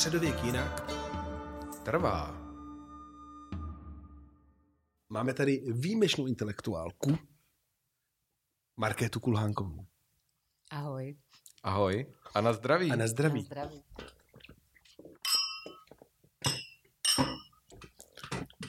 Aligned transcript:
Středověk 0.00 0.44
jinak 0.44 0.90
trvá. 1.84 2.36
Máme 5.08 5.34
tady 5.34 5.62
výjimečnou 5.72 6.26
intelektuálku, 6.26 7.18
Markétu 8.76 9.20
Kulhánkovou. 9.20 9.86
Ahoj. 10.70 11.16
Ahoj 11.62 12.12
a 12.34 12.40
na 12.40 12.52
zdraví. 12.52 12.90
A 12.90 12.96
na 12.96 13.06
zdraví. 13.06 13.40
Na 13.40 13.44
zdraví. 13.44 13.84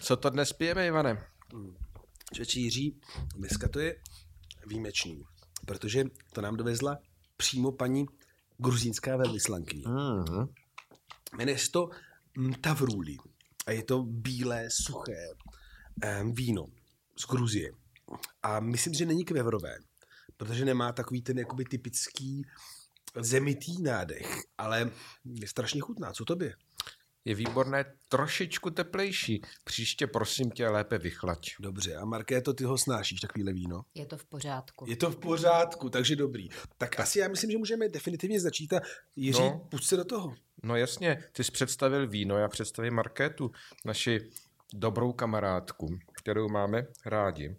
Co 0.02 0.17
to 0.17 0.30
dnes 0.30 0.53
pijeme, 0.53 0.88
Ivane? 0.88 1.27
Čeči 2.34 2.59
Jiří, 2.59 3.02
dneska 3.36 3.70
to 3.70 3.80
je 3.80 4.02
výjimečný, 4.67 5.23
protože 5.66 6.03
to 6.34 6.41
nám 6.41 6.58
dovezla 6.58 6.98
přímo 7.38 7.72
paní 7.72 8.05
gruzínská 8.58 9.17
velvyslankyně. 9.17 9.83
Mm-hmm. 9.83 10.61
Jmenuje 11.37 11.57
se 11.57 11.71
to 11.71 11.89
Mtavruli 12.37 13.17
a 13.65 13.71
je 13.71 13.83
to 13.83 14.03
bílé, 14.03 14.69
suché 14.69 15.27
víno 16.33 16.65
z 17.17 17.25
Gruzie. 17.25 17.71
A 18.43 18.59
myslím, 18.59 18.93
že 18.93 19.05
není 19.05 19.25
kvevrové, 19.25 19.77
protože 20.37 20.65
nemá 20.65 20.91
takový 20.93 21.21
ten 21.21 21.39
jakoby 21.39 21.65
typický 21.65 22.45
zemitý 23.19 23.81
nádech, 23.81 24.41
ale 24.57 24.91
je 25.25 25.47
strašně 25.47 25.81
chutná. 25.81 26.13
Co 26.13 26.25
tobě? 26.25 26.55
Je 27.25 27.36
výborné, 27.36 27.86
trošičku 28.08 28.69
teplejší. 28.69 29.41
Příště 29.64 30.08
prosím 30.08 30.52
tě 30.52 30.67
lépe 30.67 30.97
vychlať. 30.97 31.39
Dobře, 31.59 31.95
a 31.95 32.05
Markéto, 32.05 32.53
ty 32.53 32.64
ho 32.64 32.77
snášíš, 32.77 33.19
takovýhle 33.19 33.53
víno? 33.53 33.81
Je 33.94 34.05
to 34.05 34.17
v 34.17 34.25
pořádku. 34.25 34.86
Je 34.89 34.95
to 34.95 35.11
v 35.11 35.17
pořádku, 35.17 35.89
takže 35.89 36.16
dobrý. 36.16 36.49
Tak 36.77 36.99
asi 36.99 37.19
já 37.19 37.27
myslím, 37.27 37.52
že 37.52 37.58
můžeme 37.58 37.89
definitivně 37.89 38.42
začít 38.42 38.73
a 38.73 38.81
Jiří, 39.16 39.42
no. 39.42 39.67
Pusť 39.72 39.88
se 39.89 39.97
do 39.97 40.05
toho. 40.05 40.36
No 40.64 40.75
jasně, 40.75 41.23
ty 41.31 41.44
jsi 41.44 41.52
představil 41.52 42.08
víno, 42.08 42.38
já 42.38 42.47
představím 42.47 42.94
Markétu, 42.94 43.52
naši 43.86 44.30
dobrou 44.73 45.14
kamarádku, 45.14 45.99
kterou 46.14 46.49
máme 46.49 46.88
rádi 47.05 47.55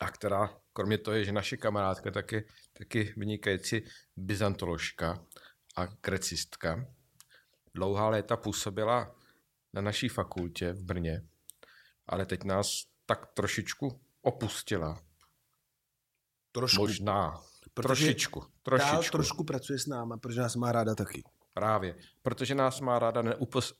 a 0.00 0.10
která, 0.10 0.56
kromě 0.72 0.98
toho, 0.98 1.24
že 1.24 1.32
naše 1.32 1.56
kamarádka, 1.56 2.10
taky, 2.10 2.46
taky 2.78 3.14
vynikající 3.16 3.84
byzantoložka 4.16 5.26
a 5.76 5.86
grecistka. 6.02 6.86
Dlouhá 7.78 8.08
léta 8.08 8.36
působila 8.36 9.14
na 9.72 9.82
naší 9.82 10.08
fakultě 10.08 10.72
v 10.72 10.84
Brně, 10.84 11.22
ale 12.06 12.26
teď 12.26 12.44
nás 12.44 12.84
tak 13.06 13.26
trošičku 13.26 14.00
opustila. 14.22 15.02
Trošku. 16.52 16.80
Možná. 16.80 17.40
Protože 17.74 18.04
trošičku. 18.04 18.44
Trošičku. 18.62 19.12
trošku 19.12 19.44
pracuje 19.44 19.78
s 19.78 19.86
náma, 19.86 20.16
protože 20.16 20.40
nás 20.40 20.56
má 20.56 20.72
ráda 20.72 20.94
taky. 20.94 21.22
Právě, 21.54 21.94
protože 22.22 22.54
nás 22.54 22.80
má 22.80 22.98
ráda, 22.98 23.22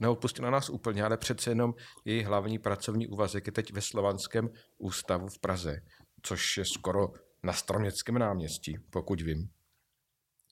neopustila 0.00 0.50
nás 0.50 0.70
úplně, 0.70 1.04
ale 1.04 1.16
přece 1.16 1.50
jenom 1.50 1.74
její 2.04 2.22
hlavní 2.22 2.58
pracovní 2.58 3.06
úvazek 3.06 3.46
je 3.46 3.52
teď 3.52 3.72
ve 3.72 3.80
Slovanském 3.80 4.50
ústavu 4.78 5.28
v 5.28 5.38
Praze, 5.38 5.80
což 6.22 6.56
je 6.56 6.64
skoro 6.64 7.12
na 7.42 7.52
Stroměckém 7.52 8.18
náměstí, 8.18 8.78
pokud 8.90 9.20
vím. 9.20 9.50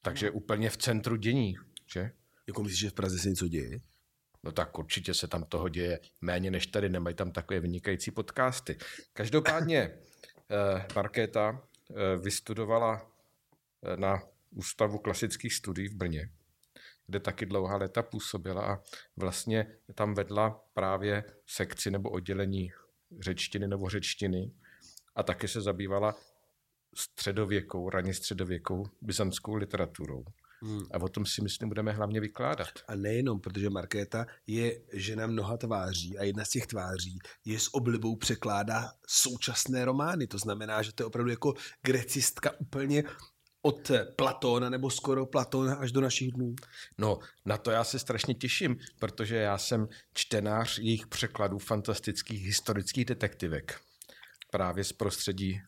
Takže 0.03 0.31
úplně 0.31 0.71
v 0.71 0.77
centru 0.77 1.17
dění, 1.17 1.55
že? 1.93 2.11
Jako 2.47 2.63
myslíš, 2.63 2.81
že 2.81 2.91
v 2.91 2.95
Praze 2.95 3.19
se 3.19 3.29
něco 3.29 3.49
děje? 3.49 3.81
No 4.43 4.53
tak 4.53 4.79
určitě 4.79 5.15
se 5.15 5.29
tam 5.29 5.45
toho 5.45 5.69
děje 5.69 6.01
méně 6.21 6.51
než 6.51 6.67
tady, 6.67 6.89
nemají 6.89 7.17
tam 7.17 7.33
takové 7.33 7.61
vynikající 7.61 8.11
podcasty. 8.11 8.79
Každopádně 9.13 9.79
eh, 10.51 10.87
Markéta 10.95 11.63
eh, 11.91 12.17
vystudovala 12.17 13.11
eh, 13.83 13.97
na 13.97 14.23
Ústavu 14.51 14.99
klasických 14.99 15.55
studií 15.55 15.89
v 15.89 15.95
Brně, 15.95 16.31
kde 17.07 17.21
taky 17.21 17.47
dlouhá 17.47 17.77
léta 17.77 18.03
působila 18.03 18.73
a 18.75 18.83
vlastně 19.17 19.77
tam 19.95 20.15
vedla 20.15 20.65
právě 20.75 21.25
sekci 21.47 21.91
nebo 21.91 22.11
oddělení 22.11 22.73
řečtiny 23.21 23.69
nebo 23.69 23.89
řečtiny 23.89 24.53
a 25.15 25.23
taky 25.23 25.49
se 25.49 25.61
zabývala 25.61 26.15
středověkou, 26.95 27.91
raně 27.91 28.15
středověkou 28.15 28.87
byzantskou 29.01 29.55
literaturou. 29.55 30.25
Hmm. 30.67 30.87
A 30.93 31.03
o 31.03 31.09
tom 31.09 31.27
si 31.27 31.43
myslím 31.43 31.69
budeme 31.69 31.93
hlavně 31.93 32.21
vykládat. 32.21 32.69
A 32.89 32.95
nejenom, 32.95 33.41
protože 33.41 33.71
Markéta 33.71 34.27
je 34.47 34.81
žena 34.93 35.27
mnoha 35.27 35.57
tváří 35.57 36.19
a 36.19 36.25
jedna 36.25 36.45
z 36.45 36.51
těch 36.51 36.67
tváří 36.67 37.19
je 37.45 37.61
s 37.61 37.75
oblibou 37.75 38.17
překládá 38.17 38.91
současné 39.09 39.85
romány. 39.85 40.27
To 40.27 40.39
znamená, 40.39 40.83
že 40.83 40.93
to 40.93 41.03
je 41.03 41.07
opravdu 41.07 41.31
jako 41.31 41.55
grecistka 41.83 42.61
úplně 42.61 43.05
od 43.63 43.91
Platóna 44.17 44.71
nebo 44.71 44.91
skoro 44.91 45.27
Platóna 45.27 45.75
až 45.75 45.93
do 45.93 46.01
našich 46.01 46.33
dnů. 46.33 46.55
No, 46.99 47.19
na 47.45 47.59
to 47.59 47.71
já 47.71 47.85
se 47.85 47.99
strašně 47.99 48.35
těším, 48.35 48.77
protože 48.99 49.37
já 49.37 49.59
jsem 49.59 49.89
čtenář 50.15 50.79
jejich 50.79 51.07
překladů 51.07 51.59
fantastických 51.59 52.45
historických 52.47 53.05
detektivek. 53.05 53.81
Právě 54.51 54.85
z 54.85 54.93
prostředí 54.93 55.61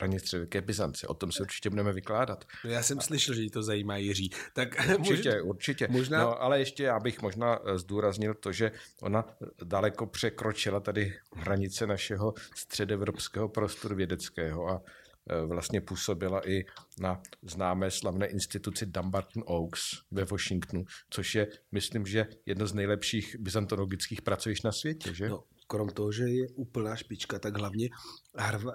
raně 0.00 0.20
středověké 0.20 0.60
Byzance. 0.60 1.06
O 1.06 1.14
tom 1.14 1.32
si 1.32 1.42
určitě 1.42 1.70
budeme 1.70 1.92
vykládat. 1.92 2.44
No 2.64 2.70
já 2.70 2.82
jsem 2.82 3.00
slyšel, 3.00 3.34
že 3.34 3.42
jí 3.42 3.50
to 3.50 3.62
zajímá 3.62 3.96
Jiří. 3.96 4.30
Tak 4.54 4.68
Určitě, 4.98 5.42
určitě. 5.42 5.88
možná- 5.90 6.18
No, 6.22 6.42
ale 6.42 6.58
ještě 6.58 6.82
já 6.82 7.00
bych 7.00 7.22
možná 7.22 7.58
eh, 7.64 7.78
zdůraznil 7.78 8.34
to, 8.34 8.52
že 8.52 8.72
ona 9.02 9.24
daleko 9.64 10.06
překročila 10.06 10.80
tady 10.80 11.14
hranice 11.34 11.86
našeho 11.86 12.34
středoevropského 12.54 13.48
prostoru 13.48 13.94
vědeckého 13.96 14.68
a 14.68 14.82
eh, 15.30 15.46
vlastně 15.46 15.80
působila 15.80 16.48
i 16.48 16.64
na 17.00 17.22
známé 17.42 17.90
slavné 17.90 18.26
instituci 18.26 18.86
Dumbarton 18.86 19.42
Oaks 19.46 19.80
ve 20.10 20.24
Washingtonu, 20.24 20.84
což 21.10 21.34
je, 21.34 21.46
myslím, 21.72 22.06
že 22.06 22.26
jedno 22.46 22.66
z 22.66 22.72
nejlepších 22.74 23.36
byzantologických 23.38 24.22
pracovišť 24.22 24.64
na 24.64 24.72
světě, 24.72 25.14
že? 25.14 25.28
No, 25.28 25.42
krom 25.66 25.88
toho, 25.88 26.12
že 26.12 26.24
je 26.24 26.48
úplná 26.54 26.96
špička, 26.96 27.38
tak 27.38 27.58
hlavně 27.58 27.88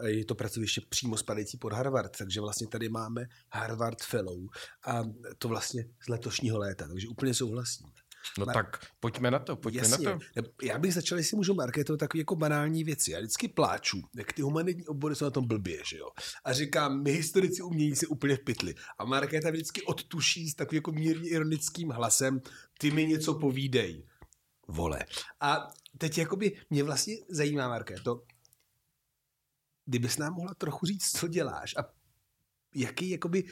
je 0.06 0.26
to 0.26 0.36
pracoviště 0.36 0.82
přímo 0.90 1.18
spadající 1.18 1.58
pod 1.58 1.74
Harvard, 1.74 2.18
takže 2.18 2.42
vlastně 2.42 2.68
tady 2.68 2.90
máme 2.90 3.26
Harvard 3.52 4.02
Fellow 4.02 4.40
a 4.86 5.04
to 5.38 5.48
vlastně 5.48 5.86
z 6.06 6.10
letošního 6.10 6.58
léta, 6.58 6.88
takže 6.88 7.08
úplně 7.08 7.34
souhlasím. 7.34 7.88
No 8.38 8.46
Mar- 8.46 8.54
tak 8.54 8.86
pojďme 9.00 9.32
na 9.32 9.40
to, 9.40 9.56
pojďme 9.56 9.82
Jasně. 9.82 10.06
na 10.06 10.14
to. 10.14 10.20
Já 10.64 10.78
bych 10.78 10.94
začal, 10.94 11.18
jestli 11.18 11.38
můžu 11.38 11.54
marketovat 11.54 12.00
takové 12.00 12.20
jako 12.20 12.36
banální 12.36 12.84
věci. 12.84 13.12
Já 13.12 13.20
vždycky 13.20 13.48
pláču, 13.48 14.02
jak 14.16 14.34
ty 14.34 14.42
humanitní 14.42 14.88
obory 14.88 15.16
jsou 15.16 15.26
na 15.26 15.32
tom 15.32 15.48
blbě, 15.48 15.82
že 15.86 15.98
jo. 15.98 16.08
A 16.44 16.54
říkám, 16.54 17.04
my 17.04 17.12
historici 17.12 17.62
umění 17.62 17.96
se 17.96 18.08
úplně 18.08 18.36
v 18.36 18.40
pytli. 18.40 18.76
A 19.00 19.06
Markéta 19.06 19.50
vždycky 19.50 19.82
odtuší 19.82 20.50
s 20.50 20.56
takovým 20.56 20.78
jako 20.78 20.92
mírně 20.92 21.30
ironickým 21.30 21.90
hlasem, 21.90 22.42
ty 22.78 22.92
mi 22.92 23.06
něco 23.06 23.34
povídej. 23.34 24.06
Vole. 24.68 25.06
A 25.40 25.68
teď 25.98 26.18
jakoby 26.18 26.62
mě 26.70 26.84
vlastně 26.84 27.16
zajímá, 27.30 27.68
Markéto, 27.68 28.24
kdybys 29.86 30.18
nám 30.18 30.34
mohla 30.34 30.54
trochu 30.54 30.86
říct, 30.86 31.12
co 31.12 31.28
děláš 31.28 31.76
a 31.78 31.82
jaký 32.76 33.10
jakoby 33.10 33.44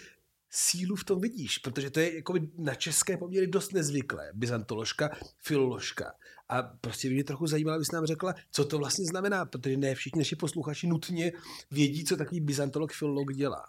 sílu 0.50 0.96
v 0.96 1.04
tom 1.04 1.22
vidíš, 1.22 1.58
protože 1.58 1.90
to 1.90 2.00
je 2.00 2.16
jakoby 2.16 2.52
na 2.58 2.76
české 2.76 3.18
poměry 3.18 3.48
dost 3.48 3.74
nezvyklé. 3.74 4.32
Byzantoložka, 4.34 5.10
filoložka. 5.38 6.14
A 6.50 6.62
prostě 6.62 7.08
by 7.08 7.14
mě 7.14 7.24
trochu 7.24 7.48
zajímalo, 7.48 7.76
abys 7.76 7.92
nám 7.92 8.06
řekla, 8.06 8.34
co 8.52 8.66
to 8.66 8.78
vlastně 8.78 9.06
znamená, 9.06 9.46
protože 9.46 9.78
ne 9.78 9.96
všichni 9.96 10.20
naši 10.20 10.36
posluchači 10.36 10.88
nutně 10.88 11.32
vědí, 11.72 12.06
co 12.06 12.18
takový 12.18 12.42
byzantolog, 12.42 12.92
filolog 12.92 13.34
dělá. 13.34 13.66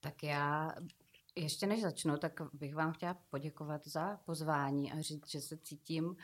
Tak 0.00 0.22
já 0.22 0.72
ještě 1.38 1.66
než 1.66 1.82
začnu, 1.82 2.16
tak 2.16 2.32
bych 2.52 2.74
vám 2.74 2.92
chtěla 2.92 3.16
poděkovat 3.30 3.86
za 3.86 4.16
pozvání 4.24 4.92
a 4.92 5.00
říct, 5.00 5.30
že 5.30 5.40
se 5.40 5.56
cítím 5.56 6.16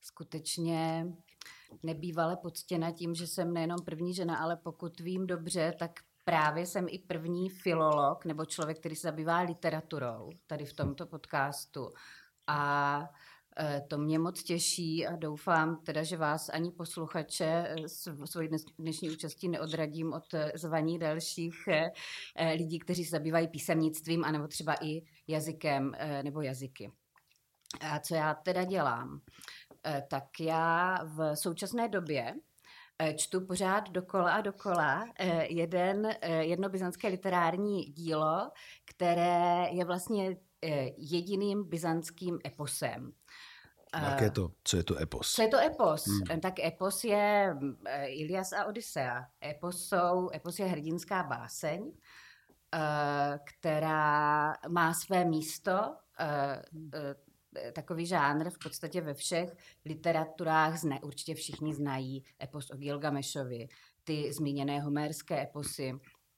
skutečně 0.00 1.06
nebývale 1.82 2.36
poctěna 2.36 2.92
tím, 2.92 3.14
že 3.14 3.26
jsem 3.26 3.52
nejenom 3.52 3.78
první 3.84 4.14
žena, 4.14 4.36
ale 4.36 4.56
pokud 4.56 5.00
vím 5.00 5.26
dobře, 5.26 5.74
tak 5.78 5.90
právě 6.24 6.66
jsem 6.66 6.86
i 6.88 6.98
první 6.98 7.48
filolog 7.48 8.24
nebo 8.24 8.44
člověk, 8.44 8.78
který 8.78 8.96
se 8.96 9.08
zabývá 9.08 9.40
literaturou 9.40 10.30
tady 10.46 10.64
v 10.64 10.72
tomto 10.72 11.06
podcastu. 11.06 11.92
A 12.46 13.08
to 13.88 13.98
mě 13.98 14.18
moc 14.18 14.42
těší 14.42 15.06
a 15.06 15.16
doufám 15.16 15.76
teda, 15.76 16.02
že 16.02 16.16
vás 16.16 16.48
ani 16.48 16.70
posluchače 16.70 17.44
eh, 17.68 17.88
s 17.88 18.24
svojí 18.24 18.48
dnes- 18.48 18.64
dnešní 18.78 19.10
účastí 19.10 19.48
neodradím 19.48 20.12
od 20.12 20.34
eh, 20.34 20.52
zvaní 20.54 20.98
dalších 20.98 21.68
eh, 21.68 21.90
eh, 22.36 22.52
lidí, 22.52 22.78
kteří 22.78 23.04
se 23.04 23.10
zabývají 23.10 23.48
písemnictvím 23.48 24.24
anebo 24.24 24.48
třeba 24.48 24.74
i 24.84 25.02
jazykem 25.26 25.92
eh, 25.98 26.22
nebo 26.22 26.40
jazyky. 26.42 26.92
A 27.80 27.98
co 28.00 28.14
já 28.14 28.34
teda 28.34 28.64
dělám? 28.64 29.20
Eh, 29.86 30.02
Tak 30.10 30.24
já 30.40 30.98
v 31.04 31.36
současné 31.36 31.88
době 31.88 32.34
eh, 32.98 33.14
čtu 33.14 33.46
pořád 33.46 33.90
dokola 33.90 34.32
a 34.32 34.40
dokola 34.40 35.04
eh, 35.18 35.46
jeden, 35.52 36.06
eh, 36.20 36.44
jedno 36.44 36.68
byzantské 36.68 37.08
literární 37.08 37.82
dílo, 37.84 38.50
které 38.84 39.68
je 39.70 39.84
vlastně 39.84 40.36
eh, 40.64 40.88
jediným 40.96 41.68
byzantským 41.68 42.38
eposem. 42.46 43.12
Jaké 43.94 44.30
to? 44.30 44.52
Co 44.64 44.76
je 44.76 44.82
to 44.82 44.98
epos? 44.98 45.32
Co 45.32 45.42
je 45.42 45.48
to 45.48 45.58
epos? 45.58 46.06
Hmm. 46.06 46.40
Tak 46.40 46.58
epos 46.58 47.04
je 47.04 47.56
eh, 47.86 48.06
Ilias 48.06 48.52
a 48.52 48.64
Odisea. 48.64 49.26
Epos, 49.44 49.88
jsou, 49.88 50.30
epos 50.34 50.58
je 50.58 50.66
hrdinská 50.66 51.22
báseň 51.22 51.92
která 53.44 54.54
má 54.68 54.94
své 54.94 55.24
místo, 55.24 55.96
takový 57.72 58.06
žánr 58.06 58.50
v 58.50 58.58
podstatě 58.58 59.00
ve 59.00 59.14
všech 59.14 59.56
literaturách, 59.84 60.78
zne, 60.78 61.00
určitě 61.00 61.34
všichni 61.34 61.74
znají 61.74 62.24
epos 62.42 62.70
o 62.70 62.76
Gilgamešovi, 62.76 63.68
ty 64.04 64.32
zmíněné 64.32 64.80
homérské 64.80 65.42
eposy, 65.42 65.92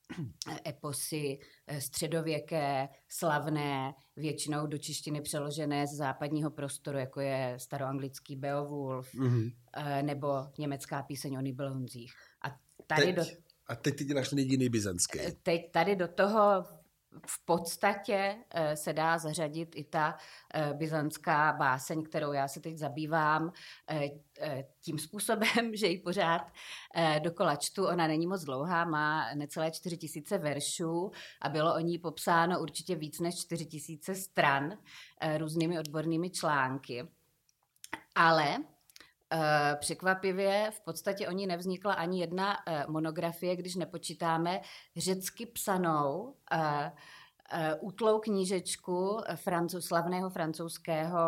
eposy 0.67 1.39
eh, 1.67 1.81
středověké, 1.81 2.89
slavné, 3.09 3.95
většinou 4.17 4.67
do 4.67 4.79
češtiny 4.79 5.21
přeložené 5.21 5.87
z 5.87 5.91
západního 5.91 6.51
prostoru, 6.51 6.99
jako 6.99 7.21
je 7.21 7.55
staroanglický 7.61 8.37
Beowulf 8.37 9.15
mm-hmm. 9.15 9.53
nebo 10.03 10.29
německá 10.59 11.03
píseň 11.03 11.37
o 11.37 11.41
Nibelunzích. 11.41 12.13
A 12.43 12.57
tady 12.87 13.03
teď, 13.03 13.17
do... 13.17 13.23
A 13.67 13.77
teď 13.77 13.97
ty 13.97 14.05
děláš 14.05 14.29
ten 14.29 14.39
jediný 14.39 14.69
byzantský. 14.69 15.21
Eh, 15.21 15.33
teď 15.43 15.71
tady 15.73 15.97
do 15.97 16.09
toho 16.09 16.65
v 17.27 17.45
podstatě 17.45 18.37
eh, 18.51 18.77
se 18.77 18.93
dá 18.93 19.19
zařadit 19.19 19.77
i 19.77 19.85
ta 19.85 20.17
eh, 20.55 20.75
byzantská 20.75 21.53
báseň, 21.53 22.03
kterou 22.03 22.33
já 22.33 22.49
se 22.49 22.61
teď 22.61 22.79
zabývám 22.79 23.53
eh, 23.91 24.65
tím 24.81 24.99
způsobem, 24.99 25.49
že 25.75 25.87
ji 25.87 25.99
pořád 25.99 26.53
dokola 27.19 27.57
čtu. 27.57 27.87
Ona 27.87 28.07
není 28.07 28.27
moc 28.27 28.45
dlouhá, 28.45 28.85
má 28.85 29.35
necelé 29.35 29.71
čtyři 29.71 29.97
tisíce 29.97 30.39
veršů 30.39 31.11
a 31.43 31.49
bylo 31.49 31.75
o 31.75 31.79
ní 31.79 31.99
popsáno 31.99 32.61
určitě 32.61 32.95
víc 32.95 33.21
než 33.21 33.35
čtyři 33.35 33.67
tisíce 33.67 34.15
stran 34.15 34.79
různými 35.39 35.79
odbornými 35.79 36.31
články. 36.31 37.09
Ale 38.15 38.57
Překvapivě 39.79 40.71
v 40.75 40.81
podstatě 40.81 41.29
o 41.29 41.33
ní 41.33 41.47
nevznikla 41.47 41.95
ani 41.95 42.21
jedna 42.21 42.57
monografie, 42.89 43.57
když 43.57 43.75
nepočítáme 43.75 44.61
řecky 44.97 45.47
psanou 45.47 46.35
útlou 47.81 48.19
knížečku 48.19 49.21
francouz, 49.35 49.87
slavného 49.87 50.31
francouzského 50.31 51.21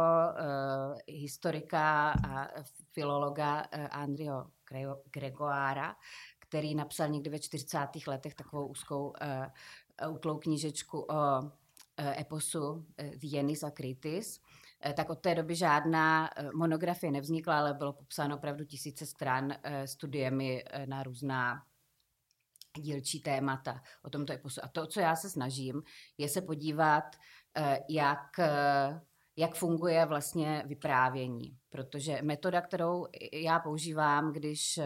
historika 1.08 2.10
a 2.10 2.48
filologa 2.92 3.60
Andrio 3.90 4.46
Gregoára, 5.12 5.96
který 6.38 6.74
napsal 6.74 7.08
někdy 7.08 7.30
ve 7.30 7.38
40. 7.38 7.78
letech 8.06 8.34
takovou 8.34 8.66
úzkou 8.66 9.12
útlou 10.10 10.38
knížečku 10.38 11.00
o 11.00 11.50
eposu 12.18 12.86
The 12.96 13.26
Jenis 13.26 13.62
a 13.62 13.70
Kritis. 13.70 14.40
Eh, 14.86 14.92
tak 14.92 15.10
od 15.10 15.20
té 15.20 15.34
doby 15.34 15.54
žádná 15.54 16.30
eh, 16.36 16.48
monografie 16.54 17.12
nevznikla, 17.12 17.58
ale 17.58 17.74
bylo 17.74 17.92
popsáno 17.92 18.36
opravdu 18.36 18.64
tisíce 18.64 19.06
stran 19.06 19.54
eh, 19.62 19.86
studiemi 19.86 20.64
na 20.86 21.02
různá 21.02 21.62
dílčí 22.78 23.20
témata 23.20 23.82
o 24.02 24.10
tomto 24.10 24.32
eposu. 24.32 24.60
A 24.64 24.68
to, 24.68 24.86
co 24.86 25.00
já 25.00 25.16
se 25.16 25.30
snažím, 25.30 25.82
je 26.18 26.28
se 26.28 26.42
podívat, 26.42 27.04
jak, 27.88 28.40
jak 29.36 29.54
funguje 29.54 30.06
vlastně 30.06 30.62
vyprávění. 30.66 31.56
Protože 31.70 32.18
metoda, 32.22 32.60
kterou 32.60 33.06
já 33.32 33.58
používám, 33.58 34.32
když 34.32 34.80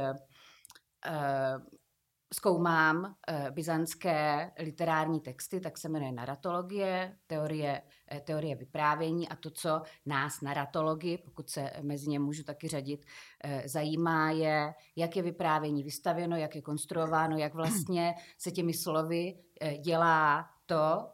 zkoumám 2.35 3.05
uh, 3.05 3.51
byzantské 3.51 4.51
literární 4.59 5.21
texty, 5.21 5.61
tak 5.61 5.79
se 5.79 5.89
jmenuje 5.89 6.13
naratologie, 6.13 7.17
teorie, 7.27 7.83
uh, 8.13 8.19
teorie 8.19 8.57
vyprávění 8.57 9.29
a 9.29 9.37
to, 9.37 9.51
co 9.51 9.83
nás 10.07 10.41
naratologi, 10.41 11.19
pokud 11.19 11.51
se 11.51 11.71
mezi 11.83 12.11
ně 12.11 12.19
můžu 12.19 12.43
taky 12.43 12.69
řadit, 12.69 13.05
uh, 13.45 13.61
zajímá 13.65 14.31
je, 14.31 14.75
jak 14.97 15.17
je 15.17 15.23
vyprávění 15.23 15.83
vystavěno, 15.83 16.37
jak 16.37 16.55
je 16.55 16.63
konstruováno, 16.63 17.37
jak 17.39 17.55
vlastně 17.55 18.15
se 18.39 18.51
těmi 18.51 18.75
slovy 18.75 19.35
dělá 19.81 20.51
to, 20.67 21.09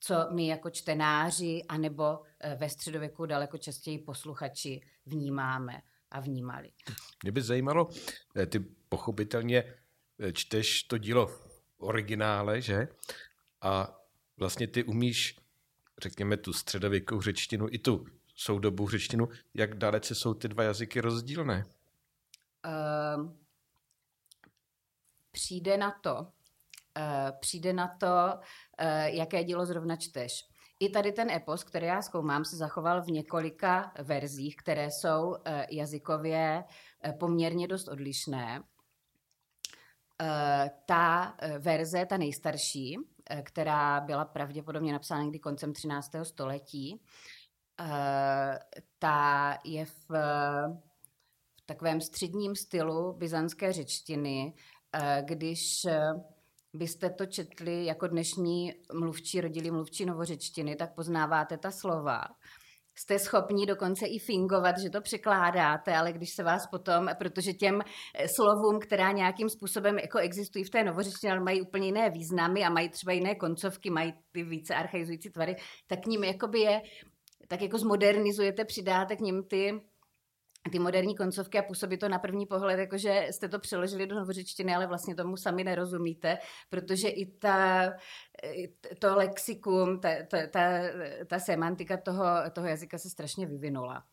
co 0.00 0.14
my 0.30 0.46
jako 0.46 0.70
čtenáři 0.70 1.62
anebo 1.68 2.20
ve 2.56 2.68
středověku 2.68 3.26
daleko 3.26 3.58
častěji 3.58 3.98
posluchači 3.98 4.80
vnímáme 5.06 5.82
a 6.10 6.20
vnímali. 6.20 6.70
Mě 7.22 7.32
by 7.32 7.42
zajímalo, 7.42 7.88
ty 8.48 8.58
pochopitelně 8.88 9.64
čteš 10.32 10.82
to 10.82 10.98
dílo 10.98 11.26
v 11.26 11.62
originále, 11.78 12.60
že? 12.60 12.88
A 13.60 13.98
vlastně 14.36 14.66
ty 14.66 14.84
umíš, 14.84 15.40
řekněme, 16.02 16.36
tu 16.36 16.52
středověkou 16.52 17.20
řečtinu 17.20 17.66
i 17.70 17.78
tu 17.78 18.06
soudobou 18.34 18.88
řečtinu. 18.88 19.28
Jak 19.54 19.74
dalece 19.74 20.14
jsou 20.14 20.34
ty 20.34 20.48
dva 20.48 20.62
jazyky 20.62 21.00
rozdílné? 21.00 21.64
Uh, 22.66 23.32
přijde 25.30 25.76
na 25.76 25.90
to, 26.00 26.14
uh, 26.16 27.38
přijde 27.40 27.72
na 27.72 27.96
to, 28.00 28.06
uh, 28.06 28.86
jaké 29.04 29.44
dílo 29.44 29.66
zrovna 29.66 29.96
čteš. 29.96 30.32
I 30.80 30.90
tady 30.90 31.12
ten 31.12 31.30
epos, 31.30 31.64
který 31.64 31.86
já 31.86 32.02
zkoumám, 32.02 32.44
se 32.44 32.56
zachoval 32.56 33.02
v 33.02 33.06
několika 33.06 33.92
verzích, 34.02 34.56
které 34.56 34.90
jsou 34.90 35.36
jazykově 35.70 36.64
poměrně 37.18 37.68
dost 37.68 37.88
odlišné. 37.88 38.62
Eh, 40.22 40.70
ta 40.86 41.36
eh, 41.38 41.58
verze, 41.58 42.06
ta 42.06 42.16
nejstarší, 42.16 42.96
eh, 43.30 43.42
která 43.42 44.00
byla 44.00 44.24
pravděpodobně 44.24 44.92
napsána 44.92 45.22
někdy 45.22 45.38
koncem 45.38 45.72
13. 45.72 46.24
století, 46.24 47.00
ta 48.98 49.58
je 49.64 49.84
v, 49.84 50.08
v 51.56 51.66
takovém 51.66 52.00
středním 52.00 52.56
stylu 52.56 53.12
byzantské 53.12 53.72
řečtiny, 53.72 54.54
když 55.22 55.86
byste 56.72 57.10
to 57.10 57.26
četli 57.26 57.84
jako 57.84 58.06
dnešní 58.06 58.74
mluvčí, 58.92 59.40
rodilí 59.40 59.70
mluvčí 59.70 60.06
novořečtiny, 60.06 60.76
tak 60.76 60.94
poznáváte 60.94 61.58
ta 61.58 61.70
slova 61.70 62.24
jste 62.98 63.18
schopni 63.18 63.66
dokonce 63.66 64.06
i 64.06 64.18
fingovat, 64.18 64.74
že 64.78 64.90
to 64.90 65.00
překládáte, 65.00 65.96
ale 65.96 66.12
když 66.12 66.34
se 66.36 66.42
vás 66.42 66.66
potom, 66.66 67.08
protože 67.18 67.52
těm 67.52 67.80
eh, 67.80 68.26
slovům, 68.36 68.80
která 68.80 69.12
nějakým 69.12 69.48
způsobem 69.48 69.98
jako 69.98 70.18
existují 70.18 70.64
v 70.64 70.70
té 70.70 70.84
novořečtině, 70.84 71.32
ale 71.32 71.40
mají 71.40 71.62
úplně 71.62 71.86
jiné 71.86 72.10
významy 72.10 72.64
a 72.64 72.70
mají 72.70 72.88
třeba 72.88 73.12
jiné 73.12 73.34
koncovky, 73.34 73.90
mají 73.90 74.12
ty 74.32 74.42
více 74.42 74.74
archaizující 74.74 75.30
tvary, 75.30 75.56
tak 75.86 76.00
k 76.00 76.06
ním 76.06 76.24
jakoby 76.24 76.60
je 76.60 76.82
tak 77.48 77.62
jako 77.62 77.78
zmodernizujete, 77.78 78.64
přidáte 78.64 79.16
k 79.16 79.20
ním 79.20 79.42
ty 79.42 79.80
ty 80.70 80.78
moderní 80.78 81.16
koncovky 81.16 81.58
a 81.58 81.62
působí 81.62 81.98
to 81.98 82.08
na 82.08 82.18
první 82.18 82.46
pohled, 82.46 82.78
jako 82.78 82.98
že 82.98 83.26
jste 83.30 83.48
to 83.48 83.58
přeložili 83.58 84.06
do 84.06 84.14
novořečtiny, 84.14 84.74
ale 84.74 84.86
vlastně 84.86 85.14
tomu 85.14 85.36
sami 85.36 85.64
nerozumíte, 85.64 86.38
protože 86.70 87.08
i 87.08 87.26
ta, 87.26 87.90
to 88.98 89.16
lexikum, 89.16 90.00
ta, 90.00 90.08
ta, 90.30 90.46
ta, 90.46 90.80
ta 91.26 91.38
semantika 91.38 91.96
toho, 91.96 92.26
toho 92.52 92.66
jazyka 92.66 92.98
se 92.98 93.10
strašně 93.10 93.46
vyvinula. 93.46 94.04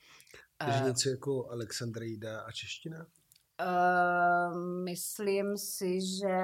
Takže 0.58 0.84
něco 0.84 1.10
jako 1.10 1.50
Alexandrida 1.52 2.42
a 2.42 2.52
čeština? 2.52 3.06
Uh, 3.62 4.58
myslím 4.84 5.58
si, 5.58 6.00
že 6.02 6.38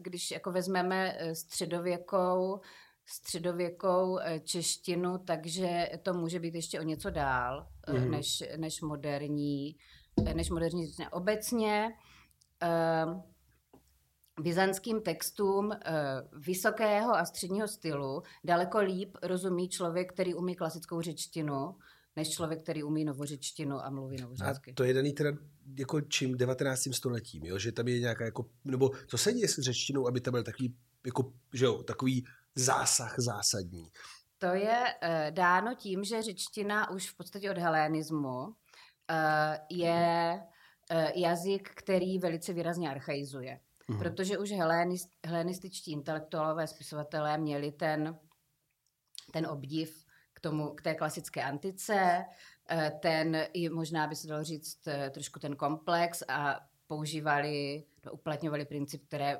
když 0.00 0.30
jako 0.30 0.52
vezmeme 0.52 1.16
eh, 1.18 1.34
středověkou 1.34 2.60
středověkou 3.06 4.18
eh, 4.18 4.40
češtinu, 4.40 5.18
takže 5.18 5.88
to 6.02 6.14
může 6.14 6.40
být 6.40 6.54
ještě 6.54 6.80
o 6.80 6.82
něco 6.82 7.10
dál 7.10 7.68
mm. 7.92 8.10
než, 8.10 8.42
než 8.56 8.80
moderní. 8.80 9.76
Eh, 10.26 10.34
než 10.34 10.50
moderní 10.50 10.92
obecně 11.12 11.90
uh, 12.62 13.20
byzantským 14.40 15.00
textům 15.00 15.72
vysokého 16.32 17.16
a 17.16 17.24
středního 17.24 17.68
stylu 17.68 18.22
daleko 18.44 18.78
líp 18.78 19.16
rozumí 19.22 19.68
člověk, 19.68 20.12
který 20.12 20.34
umí 20.34 20.54
klasickou 20.54 21.00
řečtinu, 21.00 21.74
než 22.16 22.30
člověk, 22.30 22.62
který 22.62 22.82
umí 22.82 23.04
novořečtinu 23.04 23.80
a 23.80 23.90
mluví 23.90 24.16
novořecky. 24.20 24.70
A 24.70 24.74
to 24.74 24.84
je 24.84 24.94
daný 24.94 25.12
teda 25.12 25.30
jako 25.78 26.00
čím 26.00 26.36
19. 26.36 26.88
stoletím, 26.92 27.44
jo? 27.44 27.58
že 27.58 27.72
tam 27.72 27.88
je 27.88 28.00
nějaká 28.00 28.24
jako, 28.24 28.46
nebo 28.64 28.90
co 29.06 29.18
se 29.18 29.32
děje 29.32 29.48
s 29.48 29.58
řečtinou, 29.58 30.08
aby 30.08 30.20
tam 30.20 30.32
byl 30.32 30.42
takový, 30.42 30.74
jako, 31.06 31.32
že 31.52 31.64
jo, 31.64 31.82
takový 31.82 32.24
zásah 32.54 33.14
zásadní? 33.18 33.90
To 34.38 34.46
je 34.46 34.94
uh, 35.02 35.08
dáno 35.30 35.74
tím, 35.74 36.04
že 36.04 36.22
řečtina 36.22 36.90
už 36.90 37.10
v 37.10 37.16
podstatě 37.16 37.50
od 37.50 37.58
helénismu 37.58 38.44
uh, 38.44 38.54
je 39.70 40.40
uh, 40.90 41.10
jazyk, 41.14 41.70
který 41.74 42.18
velice 42.18 42.52
výrazně 42.52 42.90
archaizuje. 42.90 43.60
Mm. 43.88 43.98
Protože 43.98 44.38
už 44.38 44.50
helénist, 44.50 45.10
helénističtí 45.26 45.92
intelektuálové, 45.92 46.66
spisovatelé 46.66 47.38
měli 47.38 47.72
ten, 47.72 48.18
ten 49.32 49.46
obdiv 49.46 50.04
k, 50.32 50.40
tomu, 50.40 50.74
k 50.74 50.82
té 50.82 50.94
klasické 50.94 51.42
antice, 51.42 52.24
ten, 53.00 53.46
možná 53.72 54.06
by 54.06 54.16
se 54.16 54.28
dalo 54.28 54.44
říct, 54.44 54.88
trošku 55.10 55.40
ten 55.40 55.56
komplex 55.56 56.22
a 56.28 56.60
používali 56.86 57.84
uplatňovali 58.12 58.64
princip, 58.64 59.06
které, 59.06 59.38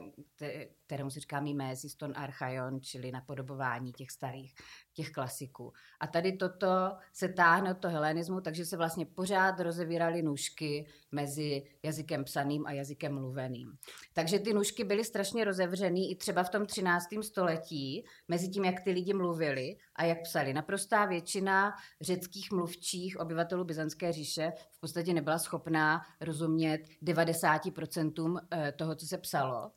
kterému 0.87 1.11
se 1.11 1.21
říká 1.21 1.41
mimésis 1.41 1.95
ton 1.95 2.13
archaion, 2.17 2.81
čili 2.81 3.13
napodobování 3.13 3.93
těch 3.93 4.11
starých, 4.11 4.55
těch 4.93 5.11
klasiků. 5.11 5.73
A 6.01 6.07
tady 6.07 6.33
toto 6.33 6.67
se 7.13 7.29
táhne 7.29 7.71
od 7.71 7.79
toho 7.79 7.95
helenismu, 7.95 8.41
takže 8.41 8.67
se 8.67 8.77
vlastně 8.77 9.07
pořád 9.07 9.61
rozevíraly 9.61 10.23
nůžky 10.23 10.87
mezi 11.13 11.63
jazykem 11.83 12.25
psaným 12.25 12.67
a 12.67 12.73
jazykem 12.73 13.15
mluveným. 13.15 13.73
Takže 14.13 14.39
ty 14.39 14.55
nůžky 14.55 14.85
byly 14.85 15.05
strašně 15.05 15.45
rozevřený 15.45 16.11
i 16.11 16.17
třeba 16.17 16.43
v 16.43 16.51
tom 16.51 16.67
13. 16.67 17.07
století, 17.23 18.05
mezi 18.29 18.49
tím, 18.49 18.65
jak 18.65 18.81
ty 18.81 18.91
lidi 18.91 19.15
mluvili 19.15 19.77
a 19.97 20.05
jak 20.05 20.23
psali. 20.23 20.53
Naprostá 20.53 21.07
většina 21.07 21.73
řeckých 22.01 22.53
mluvčích 22.53 23.21
obyvatelů 23.21 23.65
Byzantské 23.65 24.13
říše 24.13 24.53
v 24.71 24.81
podstatě 24.81 25.15
nebyla 25.15 25.39
schopná 25.39 26.03
rozumět 26.21 26.81
90% 27.03 28.41
eh, 28.51 28.54
toho, 28.77 28.95
co 28.95 29.07
se 29.07 29.19
psalo. 29.19 29.71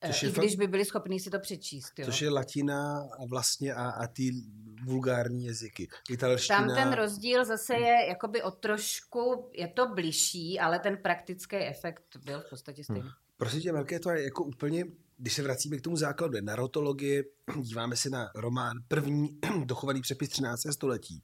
Eh, 0.00 0.26
I 0.26 0.32
když 0.32 0.56
by 0.56 0.66
byli 0.66 0.84
schopni 0.84 1.20
si 1.20 1.30
to 1.30 1.38
přečíst. 1.38 1.98
Jo? 1.98 2.04
Což 2.04 2.22
je 2.22 2.30
latina 2.30 3.00
a 3.00 3.26
vlastně 3.28 3.74
a, 3.74 3.90
a 3.90 4.06
ty 4.06 4.30
vulgární 4.84 5.44
jazyky. 5.44 5.88
Italština... 6.10 6.58
Tam 6.58 6.74
ten 6.74 6.92
rozdíl 6.92 7.44
zase 7.44 7.74
je 7.74 8.06
jakoby 8.08 8.42
o 8.42 8.50
trošku, 8.50 9.50
je 9.52 9.68
to 9.68 9.88
bližší, 9.94 10.60
ale 10.60 10.78
ten 10.78 10.96
praktický 10.96 11.56
efekt 11.56 12.16
byl 12.24 12.40
v 12.40 12.50
podstatě 12.50 12.84
stejný. 12.84 13.00
Hmm. 13.00 13.10
Prosím 13.36 13.60
tě, 13.60 13.72
Velké, 13.72 14.00
to 14.00 14.10
je 14.10 14.24
jako 14.24 14.44
úplně, 14.44 14.84
když 15.16 15.34
se 15.34 15.42
vracíme 15.42 15.76
k 15.76 15.80
tomu 15.80 15.96
základu 15.96 16.38
narotologie, 16.40 17.24
díváme 17.60 17.96
se 17.96 18.10
na 18.10 18.30
román 18.34 18.76
první 18.88 19.38
dochovaný 19.64 20.00
přepis 20.00 20.28
13. 20.28 20.62
století. 20.70 21.22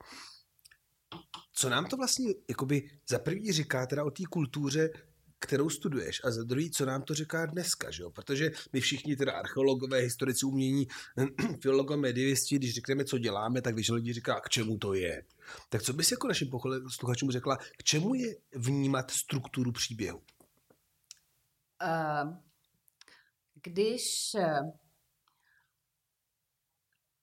Co 1.52 1.68
nám 1.68 1.86
to 1.86 1.96
vlastně 1.96 2.34
jakoby 2.48 2.90
za 3.08 3.18
první 3.18 3.52
říká 3.52 3.86
teda 3.86 4.04
o 4.04 4.10
té 4.10 4.22
kultuře 4.30 4.90
kterou 5.38 5.70
studuješ 5.70 6.20
a 6.24 6.30
za 6.30 6.42
druhý, 6.42 6.70
co 6.70 6.86
nám 6.86 7.02
to 7.02 7.14
říká 7.14 7.46
dneska, 7.46 7.90
že 7.90 8.02
jo? 8.02 8.10
Protože 8.10 8.50
my 8.72 8.80
všichni, 8.80 9.16
teda 9.16 9.32
archeologové, 9.32 9.98
historici 9.98 10.46
umění, 10.46 10.86
filologové, 11.62 11.96
medievisti, 11.96 12.56
když 12.56 12.74
řekneme, 12.74 13.04
co 13.04 13.18
děláme, 13.18 13.62
tak 13.62 13.74
většinou 13.74 13.96
lidi 13.96 14.12
říká, 14.12 14.40
k 14.40 14.48
čemu 14.48 14.78
to 14.78 14.94
je. 14.94 15.24
Tak 15.68 15.82
co 15.82 15.92
bys 15.92 16.10
jako 16.10 16.28
našim 16.28 16.48
posluchačům 16.50 17.30
řekla, 17.30 17.56
k 17.56 17.84
čemu 17.84 18.14
je 18.14 18.34
vnímat 18.54 19.10
strukturu 19.10 19.72
příběhu? 19.72 20.22
Uh, 21.82 22.36
když 23.62 24.04
uh, 24.34 24.70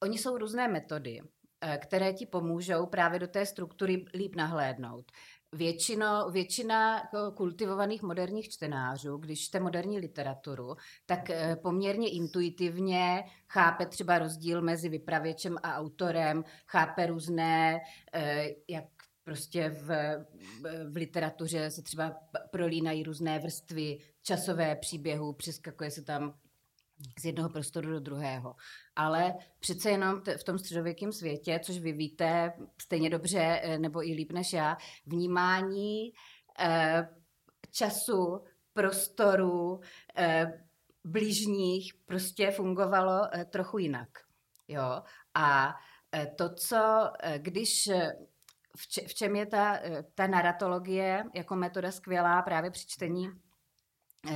oni 0.03 0.17
jsou 0.17 0.37
různé 0.37 0.67
metody, 0.67 1.21
uh, 1.21 1.75
které 1.75 2.13
ti 2.13 2.25
pomůžou 2.25 2.85
právě 2.85 3.19
do 3.19 3.27
té 3.27 3.45
struktury 3.45 4.05
líp 4.13 4.35
nahlédnout 4.35 5.11
většino, 5.53 6.29
většina 6.31 6.97
jako 6.97 7.31
kultivovaných 7.31 8.03
moderních 8.03 8.49
čtenářů, 8.49 9.17
když 9.17 9.45
čte 9.45 9.59
moderní 9.59 9.99
literaturu, 9.99 10.75
tak 11.05 11.29
eh, 11.29 11.55
poměrně 11.55 12.09
intuitivně 12.09 13.23
chápe 13.49 13.85
třeba 13.85 14.19
rozdíl 14.19 14.61
mezi 14.61 14.89
vypravěčem 14.89 15.57
a 15.63 15.75
autorem, 15.75 16.43
chápe 16.67 17.07
různé, 17.07 17.79
eh, 18.13 18.49
jak 18.67 18.85
prostě 19.23 19.69
v, 19.69 20.17
v 20.89 20.95
literatuře 20.95 21.71
se 21.71 21.81
třeba 21.81 22.19
prolínají 22.51 23.03
různé 23.03 23.39
vrstvy 23.39 23.97
časové 24.21 24.75
příběhu, 24.75 25.33
přeskakuje 25.33 25.91
se 25.91 26.03
tam 26.03 26.33
z 27.19 27.25
jednoho 27.25 27.49
prostoru 27.49 27.89
do 27.91 27.99
druhého. 27.99 28.55
Ale 28.95 29.33
přece 29.59 29.89
jenom 29.89 30.21
t- 30.21 30.37
v 30.37 30.43
tom 30.43 30.57
středověkém 30.59 31.11
světě, 31.11 31.59
což 31.63 31.77
vy 31.77 31.91
víte 31.91 32.53
stejně 32.81 33.09
dobře 33.09 33.59
eh, 33.63 33.77
nebo 33.77 34.07
i 34.07 34.13
líp 34.13 34.31
než 34.31 34.53
já, 34.53 34.77
vnímání 35.05 36.13
eh, 36.59 37.07
času, 37.71 38.43
prostoru, 38.73 39.79
eh, 40.17 40.63
blížních 41.03 41.93
prostě 42.05 42.51
fungovalo 42.51 43.35
eh, 43.35 43.45
trochu 43.45 43.77
jinak. 43.77 44.09
Jo? 44.67 45.01
A 45.33 45.75
to, 46.37 46.53
co 46.53 47.11
když 47.37 47.89
v, 48.77 48.87
če- 48.87 49.07
v 49.07 49.13
čem 49.13 49.35
je 49.35 49.45
ta, 49.45 49.79
ta 50.15 50.27
narratologie 50.27 51.23
jako 51.33 51.55
metoda 51.55 51.91
skvělá 51.91 52.41
právě 52.41 52.71
při 52.71 52.87
čtení 52.87 53.29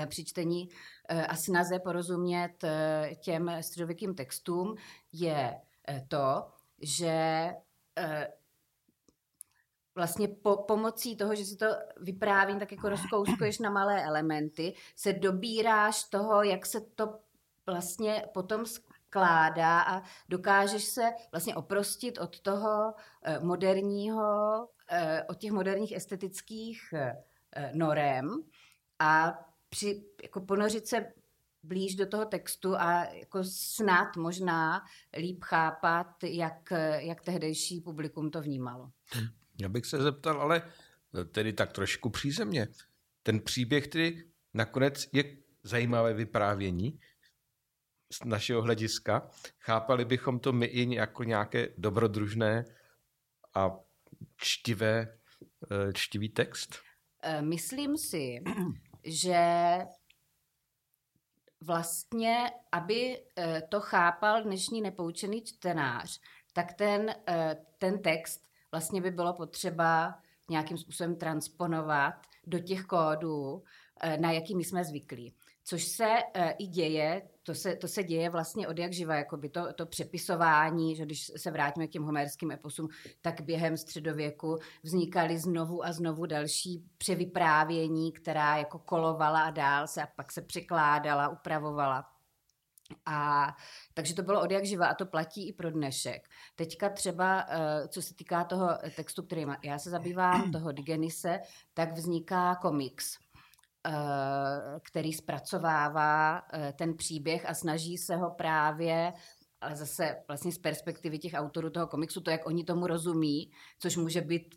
při 0.06 0.26
čtení 0.26 0.70
eh, 1.10 1.28
a 1.28 1.36
snaze 1.36 1.80
porozumět 1.80 2.64
eh, 2.64 3.12
těm 3.20 3.52
středověkým 3.62 4.16
textům 4.16 4.76
je 5.12 5.62
to, 6.08 6.48
že 6.82 7.50
vlastně 9.96 10.28
po, 10.28 10.58
pomocí 10.58 11.18
toho, 11.18 11.36
že 11.36 11.46
si 11.46 11.58
to 11.58 11.66
vyprávím, 11.98 12.60
tak 12.60 12.72
jako 12.72 12.90
rozkouskuješ 12.90 13.60
na 13.60 13.70
malé 13.70 14.04
elementy, 14.04 14.74
se 14.96 15.14
dobíráš 15.14 16.04
toho, 16.04 16.44
jak 16.44 16.66
se 16.66 16.82
to 16.82 17.20
vlastně 17.66 18.26
potom 18.34 18.66
skládá 18.66 19.82
a 19.82 20.04
dokážeš 20.30 20.84
se 20.84 21.12
vlastně 21.32 21.56
oprostit 21.56 22.18
od 22.18 22.40
toho 22.40 22.94
moderního, 23.40 24.68
od 25.30 25.38
těch 25.38 25.52
moderních 25.52 25.92
estetických 25.92 26.94
norem 27.74 28.44
a 29.00 29.40
při, 29.70 30.06
jako 30.24 30.42
ponořit 30.42 30.88
se 30.88 31.14
blíž 31.64 31.96
do 31.96 32.06
toho 32.06 32.26
textu 32.26 32.76
a 32.76 33.04
jako 33.04 33.44
snad 33.44 34.18
možná 34.18 34.86
líp 35.18 35.44
chápat, 35.44 36.24
jak, 36.24 36.74
jak 36.98 37.22
tehdejší 37.22 37.82
publikum 37.82 38.32
to 38.32 38.42
vnímalo. 38.42 38.92
Hm. 39.16 39.28
Já 39.62 39.70
bych 39.70 39.86
se 39.86 40.02
zeptal, 40.02 40.42
ale 40.42 40.72
tedy 41.32 41.54
tak 41.54 41.74
trošku 41.74 42.10
přízemně. 42.10 42.68
Ten 43.24 43.40
příběh, 43.40 43.88
který 43.88 44.24
nakonec 44.54 45.10
je 45.14 45.38
zajímavé 45.64 46.14
vyprávění 46.14 47.00
z 48.12 48.24
našeho 48.24 48.62
hlediska. 48.62 49.30
Chápali 49.60 50.06
bychom 50.06 50.40
to 50.40 50.54
my 50.54 50.66
i 50.66 50.96
jako 50.96 51.24
nějaké 51.24 51.70
dobrodružné 51.78 52.66
a 53.54 53.80
čtivé, 54.38 55.18
eh, 55.72 55.94
čtivý 55.94 56.30
text? 56.30 56.76
Eh, 57.24 57.42
myslím 57.42 57.98
si, 57.98 58.40
že 59.08 59.78
vlastně, 61.62 62.52
aby 62.72 63.24
eh, 63.38 63.62
to 63.70 63.82
chápal 63.82 64.44
dnešní 64.44 64.82
nepoučený 64.82 65.42
čtenář, 65.42 66.22
tak 66.54 66.74
ten, 66.74 67.16
eh, 67.28 67.58
ten 67.78 68.02
text 68.02 68.48
vlastně 68.72 69.02
by 69.02 69.12
bylo 69.12 69.34
potřeba 69.34 70.20
nějakým 70.50 70.78
způsobem 70.78 71.16
transponovat 71.16 72.14
do 72.48 72.60
těch 72.60 72.84
kódů, 72.84 73.64
eh, 74.02 74.18
na 74.18 74.32
jaký 74.32 74.56
my 74.56 74.64
jsme 74.64 74.84
zvyklí 74.84 75.34
což 75.70 75.84
se 75.84 76.08
uh, 76.08 76.50
i 76.58 76.68
děje, 76.68 77.22
to 77.44 77.56
se, 77.56 77.76
to 77.76 77.88
se 77.88 78.04
děje 78.04 78.30
vlastně 78.30 78.68
od 78.68 78.80
jak 78.80 78.94
živa, 78.94 79.16
jakoby 79.16 79.50
to, 79.50 79.74
to 79.74 79.86
přepisování, 79.86 80.96
že 80.96 81.06
když 81.06 81.32
se 81.38 81.52
vrátíme 81.52 81.88
k 81.88 81.92
těm 81.92 82.04
homerským 82.04 82.52
eposům, 82.52 82.88
tak 83.22 83.42
během 83.42 83.78
středověku 83.78 84.58
vznikaly 84.84 85.38
znovu 85.38 85.86
a 85.86 85.92
znovu 85.92 86.26
další 86.26 86.84
převyprávění, 86.98 88.12
která 88.12 88.58
jako 88.58 88.80
kolovala 88.80 89.42
a 89.42 89.52
dál 89.52 89.88
se 89.88 90.04
a 90.04 90.08
pak 90.16 90.32
se 90.32 90.42
překládala, 90.42 91.30
upravovala. 91.30 92.06
A 93.06 93.48
takže 93.94 94.14
to 94.16 94.24
bylo 94.24 94.42
od 94.42 94.52
jak 94.52 94.66
živa 94.66 94.88
a 94.88 94.94
to 94.94 95.06
platí 95.06 95.50
i 95.50 95.54
pro 95.54 95.72
dnešek. 95.72 96.28
Teďka 96.56 96.90
třeba, 96.90 97.46
uh, 97.48 97.88
co 97.88 98.02
se 98.02 98.16
týká 98.16 98.44
toho 98.44 98.70
textu, 98.96 99.24
kterým 99.24 99.56
já 99.64 99.80
se 99.80 99.90
zabývám, 99.90 100.52
toho 100.52 100.72
Digenise, 100.72 101.40
tak 101.74 101.94
vzniká 101.94 102.56
komiks 102.56 103.18
Eh, 103.18 103.27
který 104.84 105.14
zpracovává 105.14 106.42
eh, 106.54 106.74
ten 106.78 106.98
příběh 106.98 107.50
a 107.50 107.54
snaží 107.54 107.98
se 107.98 108.16
ho 108.16 108.32
právě 108.32 109.14
ale 109.62 109.76
zase 109.76 110.16
vlastně 110.28 110.52
z 110.52 110.58
perspektivy 110.58 111.20
těch 111.20 111.34
autorů 111.34 111.70
toho 111.70 111.88
komiksu, 111.88 112.22
to, 112.22 112.32
jak 112.32 112.48
oni 112.48 112.64
tomu 112.64 112.88
rozumí, 112.88 113.52
což 113.80 113.98
může 113.98 114.22
být 114.22 114.56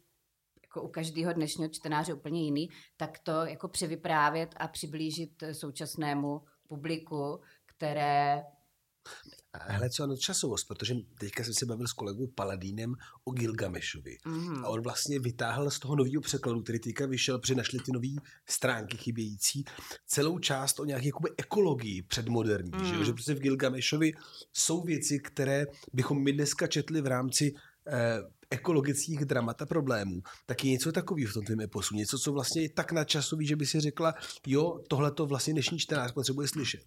jako 0.62 0.82
u 0.82 0.88
každého 0.88 1.32
dnešního 1.32 1.70
čtenáře 1.70 2.14
úplně 2.14 2.42
jiný, 2.42 2.68
tak 2.96 3.18
to 3.18 3.32
jako 3.32 3.68
převyprávět 3.68 4.54
a 4.56 4.68
přiblížit 4.68 5.42
současnému 5.52 6.40
publiku, 6.68 7.40
které 7.66 8.42
Hele, 9.52 9.90
co 9.90 10.06
nadčasovost, 10.06 10.68
protože 10.68 10.94
teďka 11.18 11.44
jsem 11.44 11.54
se 11.54 11.66
bavil 11.66 11.86
s 11.86 11.92
kolegou 11.92 12.26
Paladínem 12.26 12.94
o 13.24 13.30
Gilgamešovi. 13.30 14.16
Mm. 14.26 14.64
A 14.64 14.68
on 14.68 14.82
vlastně 14.82 15.18
vytáhl 15.18 15.70
z 15.70 15.78
toho 15.78 15.96
nového 15.96 16.20
překladu, 16.20 16.62
který 16.62 16.78
teďka 16.78 17.06
vyšel, 17.06 17.38
protože 17.38 17.54
našli 17.54 17.78
ty 17.78 17.92
nové 17.92 18.08
stránky 18.48 18.96
chybějící, 18.96 19.64
celou 20.06 20.38
část 20.38 20.80
o 20.80 20.84
nějaké 20.84 21.06
jakoby 21.06 21.30
ekologii 21.38 22.02
předmoderní. 22.02 22.70
Mm. 22.74 22.84
Že, 22.84 22.92
mhm. 22.92 23.04
že 23.04 23.12
prostě 23.12 23.34
v 23.34 23.40
Gilgamešovi 23.40 24.12
jsou 24.52 24.82
věci, 24.82 25.18
které 25.18 25.66
bychom 25.92 26.22
my 26.22 26.32
dneska 26.32 26.66
četli 26.66 27.00
v 27.00 27.06
rámci 27.06 27.54
eh, 27.86 28.22
ekologických 28.50 29.24
dramat 29.24 29.62
a 29.62 29.66
problémů, 29.66 30.22
tak 30.46 30.64
je 30.64 30.70
něco 30.70 30.92
takového 30.92 31.30
v 31.30 31.34
tom 31.34 31.44
tvém 31.44 31.60
eposu. 31.60 31.94
Něco, 31.94 32.18
co 32.18 32.32
vlastně 32.32 32.62
je 32.62 32.68
tak 32.70 32.92
nadčasový, 32.92 33.46
že 33.46 33.56
by 33.56 33.66
si 33.66 33.80
řekla, 33.80 34.14
jo, 34.46 34.80
tohle 34.88 35.12
to 35.12 35.26
vlastně 35.26 35.52
dnešní 35.52 35.78
čtenář 35.78 36.12
potřebuje 36.12 36.48
slyšet. 36.48 36.80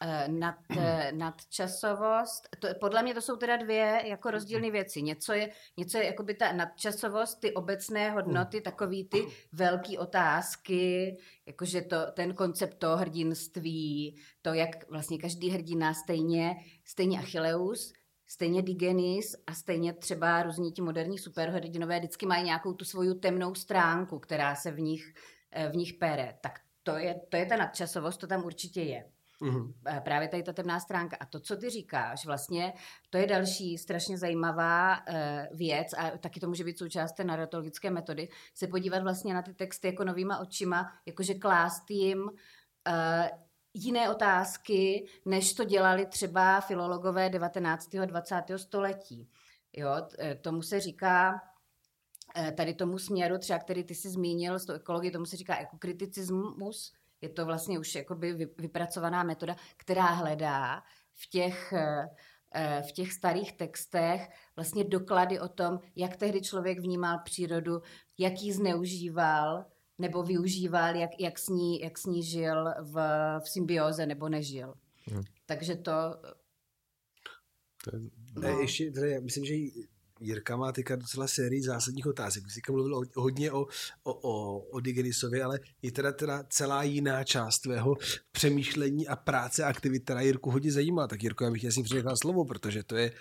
Eh, 0.00 0.28
nad, 0.28 0.54
eh, 0.78 1.12
nadčasovost, 1.12 2.48
to, 2.58 2.68
podle 2.80 3.02
mě 3.02 3.14
to 3.14 3.20
jsou 3.20 3.36
teda 3.36 3.56
dvě 3.56 4.02
jako 4.04 4.30
rozdílné 4.30 4.70
věci. 4.70 5.02
Něco 5.02 5.32
je, 5.32 5.50
něco 5.76 5.98
je 5.98 6.04
jakoby 6.04 6.34
ta 6.34 6.52
nadčasovost, 6.52 7.40
ty 7.40 7.54
obecné 7.54 8.10
hodnoty, 8.10 8.60
takový 8.60 9.04
ty 9.08 9.26
velké 9.52 9.98
otázky, 9.98 11.16
jakože 11.46 11.82
to, 11.82 11.96
ten 12.12 12.34
koncept 12.34 12.78
toho 12.78 12.96
hrdinství, 12.96 14.16
to, 14.42 14.54
jak 14.54 14.90
vlastně 14.90 15.18
každý 15.18 15.50
hrdina 15.50 15.94
stejně, 15.94 16.56
stejně 16.84 17.18
Achilleus, 17.18 17.92
stejně 18.26 18.62
Digenis 18.62 19.36
a 19.46 19.54
stejně 19.54 19.92
třeba 19.92 20.42
různí 20.42 20.72
ti 20.72 20.82
moderní 20.82 21.18
superhrdinové 21.18 21.98
vždycky 21.98 22.26
mají 22.26 22.44
nějakou 22.44 22.72
tu 22.72 22.84
svoju 22.84 23.14
temnou 23.14 23.54
stránku, 23.54 24.18
která 24.18 24.54
se 24.54 24.70
v 24.70 24.80
nich, 24.80 25.14
eh, 25.50 25.68
v 25.68 25.76
nich 25.76 25.94
pere. 25.94 26.38
Tak 26.40 26.60
to 26.82 26.96
je, 26.96 27.20
to 27.28 27.36
je 27.36 27.46
ta 27.46 27.56
nadčasovost, 27.56 28.20
to 28.20 28.26
tam 28.26 28.44
určitě 28.44 28.82
je. 28.82 29.15
Mm-hmm. 29.42 30.00
Právě 30.02 30.28
tady 30.28 30.42
ta 30.42 30.52
temná 30.52 30.80
stránka. 30.80 31.16
A 31.20 31.26
to, 31.26 31.40
co 31.40 31.56
ty 31.56 31.70
říkáš, 31.70 32.26
vlastně, 32.26 32.72
to 33.10 33.18
je 33.18 33.26
další 33.26 33.78
strašně 33.78 34.18
zajímavá 34.18 34.96
uh, 34.96 35.16
věc 35.58 35.92
a 35.92 36.18
taky 36.18 36.40
to 36.40 36.48
může 36.48 36.64
být 36.64 36.78
součást 36.78 37.12
té 37.12 37.24
narratologické 37.24 37.90
metody, 37.90 38.28
se 38.54 38.66
podívat 38.66 39.02
vlastně 39.02 39.34
na 39.34 39.42
ty 39.42 39.54
texty 39.54 39.86
jako 39.86 40.04
novýma 40.04 40.38
očima, 40.38 40.92
jakože 41.06 41.34
klást 41.34 41.90
jim 41.90 42.22
uh, 42.22 42.28
jiné 43.74 44.10
otázky, 44.10 45.06
než 45.24 45.54
to 45.54 45.64
dělali 45.64 46.06
třeba 46.06 46.60
filologové 46.60 47.30
19. 47.30 47.94
a 47.94 48.04
20. 48.04 48.42
století. 48.56 49.28
Jo, 49.72 49.90
e, 50.18 50.34
tomu 50.34 50.62
se 50.62 50.80
říká 50.80 51.40
tady 52.56 52.74
tomu 52.74 52.98
směru, 52.98 53.38
třeba 53.38 53.58
který 53.58 53.84
ty 53.84 53.94
jsi 53.94 54.10
zmínil 54.10 54.58
s 54.58 54.64
tou 54.64 54.72
ekologií, 54.72 55.10
tomu 55.10 55.26
se 55.26 55.36
říká 55.36 55.58
ekokritismus, 55.58 56.92
je 57.20 57.28
to 57.28 57.46
vlastně 57.46 57.78
už 57.78 57.94
jakoby 57.94 58.32
vypracovaná 58.58 59.22
metoda, 59.22 59.56
která 59.76 60.06
hledá 60.06 60.82
v 61.14 61.30
těch, 61.30 61.72
eh, 61.72 62.08
eh, 62.54 62.82
v 62.88 62.92
těch 62.92 63.12
starých 63.12 63.52
textech 63.52 64.28
vlastně 64.56 64.84
doklady 64.84 65.40
o 65.40 65.48
tom, 65.48 65.78
jak 65.96 66.16
tehdy 66.16 66.40
člověk 66.40 66.78
vnímal 66.80 67.18
přírodu, 67.24 67.82
jak 68.18 68.42
ji 68.42 68.52
zneužíval 68.52 69.64
nebo 69.98 70.22
využíval, 70.22 70.96
jak, 70.96 71.10
jak, 71.20 71.38
s, 71.38 71.48
ní, 71.48 71.80
jak 71.80 71.98
s 71.98 72.04
ní 72.06 72.22
žil 72.22 72.64
v, 72.82 72.94
v 73.40 73.48
symbioze 73.48 74.06
nebo 74.06 74.28
nežil. 74.28 74.74
Hmm. 75.10 75.22
Takže 75.46 75.76
to... 75.76 75.92
No. 78.42 78.60
Ještě, 78.60 78.90
tady, 78.90 79.20
myslím, 79.20 79.44
že 79.44 79.54
Jirka 80.20 80.56
má 80.56 80.72
teďka 80.72 80.96
docela 80.96 81.28
sérii 81.28 81.62
zásadních 81.62 82.06
otázek. 82.06 82.44
Vy 82.44 82.50
jste 82.50 82.72
mluvil 82.72 83.00
hodně 83.14 83.52
o, 83.52 83.66
o, 84.02 84.12
o, 84.12 84.58
o 84.58 84.80
Digenisovi, 84.80 85.42
ale 85.42 85.60
je 85.82 85.92
teda, 85.92 86.12
teda 86.12 86.44
celá 86.48 86.82
jiná 86.82 87.24
část 87.24 87.58
tvého 87.58 87.96
přemýšlení 88.32 89.08
a 89.08 89.16
práce 89.16 89.64
a 89.64 89.68
aktivit, 89.68 90.04
která 90.04 90.20
Jirku 90.20 90.50
hodně 90.50 90.72
zajímá. 90.72 91.06
Tak 91.06 91.22
Jirko, 91.22 91.44
já 91.44 91.50
bych 91.50 91.64
jasně 91.64 91.82
přenechal 91.82 92.16
slovo, 92.16 92.44
protože 92.44 92.82
to 92.82 92.96
je... 92.96 93.12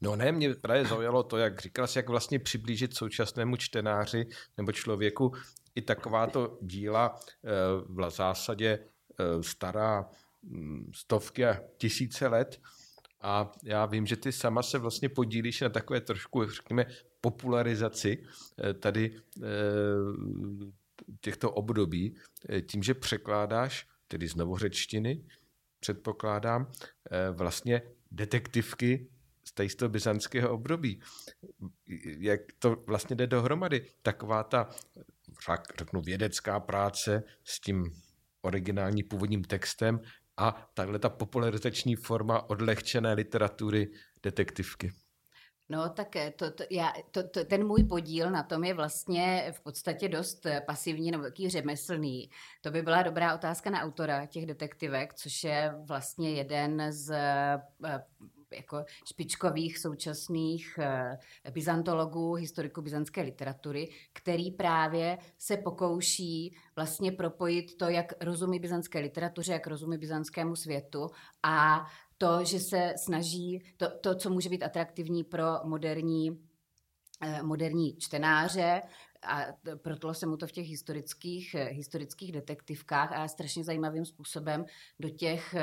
No 0.00 0.16
ne, 0.16 0.32
mě 0.32 0.54
právě 0.54 0.84
zaujalo 0.84 1.22
to, 1.22 1.36
jak 1.36 1.60
říkal 1.60 1.86
jsi, 1.86 1.98
jak 1.98 2.08
vlastně 2.08 2.38
přiblížit 2.38 2.94
současnému 2.94 3.56
čtenáři 3.56 4.26
nebo 4.56 4.72
člověku 4.72 5.32
i 5.74 5.82
takováto 5.82 6.58
díla 6.62 7.20
eh, 7.44 7.50
v 7.88 8.10
zásadě 8.10 8.78
eh, 8.78 9.42
stará 9.42 10.10
hm, 10.42 10.90
stovky 10.94 11.46
a 11.46 11.60
tisíce 11.78 12.28
let, 12.28 12.60
a 13.26 13.52
já 13.62 13.86
vím, 13.86 14.06
že 14.06 14.16
ty 14.16 14.32
sama 14.32 14.62
se 14.62 14.78
vlastně 14.78 15.08
podílíš 15.08 15.60
na 15.60 15.68
takové 15.68 16.00
trošku, 16.00 16.50
řekněme, 16.50 16.86
popularizaci 17.20 18.22
eh, 18.58 18.74
tady 18.74 19.20
eh, 19.42 19.46
těchto 21.20 21.50
období 21.50 22.16
eh, 22.48 22.60
tím, 22.60 22.82
že 22.82 22.94
překládáš, 22.94 23.88
tedy 24.08 24.28
z 24.28 24.34
novořečtiny, 24.34 25.24
předpokládám, 25.80 26.70
vlastně 27.32 27.82
detektivky 28.10 29.08
z 29.68 29.74
toho 29.74 29.88
byzantského 29.88 30.50
období. 30.50 31.00
Jak 32.18 32.40
to 32.58 32.76
vlastně 32.86 33.16
jde 33.16 33.26
dohromady? 33.26 33.86
Taková 34.02 34.42
ta, 34.42 34.70
řeknu, 35.78 36.00
vědecká 36.00 36.60
práce 36.60 37.22
s 37.44 37.60
tím 37.60 37.92
originální 38.42 39.02
původním 39.02 39.44
textem 39.44 40.00
a 40.36 40.70
takhle 40.74 40.98
ta 40.98 41.08
popularizační 41.08 41.96
forma 41.96 42.50
odlehčené 42.50 43.12
literatury 43.12 43.90
detektivky. 44.22 44.92
No 45.68 45.88
tak 45.88 46.16
eh, 46.16 46.30
to, 46.30 46.50
to, 46.50 46.64
já, 46.70 46.92
to, 47.10 47.28
to, 47.28 47.44
ten 47.44 47.66
můj 47.66 47.84
podíl 47.84 48.30
na 48.30 48.42
tom 48.42 48.64
je 48.64 48.74
vlastně 48.74 49.52
v 49.56 49.60
podstatě 49.60 50.08
dost 50.08 50.46
eh, 50.46 50.60
pasivní 50.60 51.10
nebo 51.10 51.22
taký 51.22 51.48
řemeslný. 51.48 52.30
To 52.60 52.70
by 52.70 52.82
byla 52.82 53.02
dobrá 53.02 53.34
otázka 53.34 53.70
na 53.70 53.82
autora 53.82 54.26
těch 54.26 54.46
detektivek, 54.46 55.14
což 55.14 55.44
je 55.44 55.74
vlastně 55.86 56.34
jeden 56.34 56.92
z 56.92 57.10
eh, 57.10 57.62
jako 58.52 58.84
špičkových 59.04 59.78
současných 59.78 60.78
uh, 60.78 61.52
byzantologů, 61.52 62.34
historiků 62.34 62.82
byzantské 62.82 63.22
literatury, 63.22 63.88
který 64.12 64.50
právě 64.50 65.18
se 65.38 65.56
pokouší 65.56 66.56
vlastně 66.76 67.12
propojit 67.12 67.76
to, 67.76 67.88
jak 67.88 68.24
rozumí 68.24 68.58
byzantské 68.58 68.98
literatuře, 68.98 69.52
jak 69.52 69.66
rozumí 69.66 69.98
byzantskému 69.98 70.56
světu 70.56 71.10
a 71.42 71.86
to, 72.18 72.44
že 72.44 72.60
se 72.60 72.94
snaží, 73.04 73.74
to, 73.76 73.98
to 73.98 74.14
co 74.14 74.30
může 74.30 74.48
být 74.48 74.62
atraktivní 74.62 75.24
pro 75.24 75.44
moderní 75.64 76.30
eh, 77.22 77.42
moderní 77.42 77.96
čtenáře, 77.98 78.82
a 79.22 79.44
proto 79.82 80.14
se 80.14 80.26
mu 80.26 80.36
to 80.36 80.46
v 80.46 80.52
těch 80.52 80.66
historických, 80.66 81.54
eh, 81.54 81.64
historických 81.64 82.32
detektivkách 82.32 83.12
a 83.12 83.28
strašně 83.28 83.64
zajímavým 83.64 84.04
způsobem 84.04 84.64
do 85.00 85.10
těch 85.10 85.54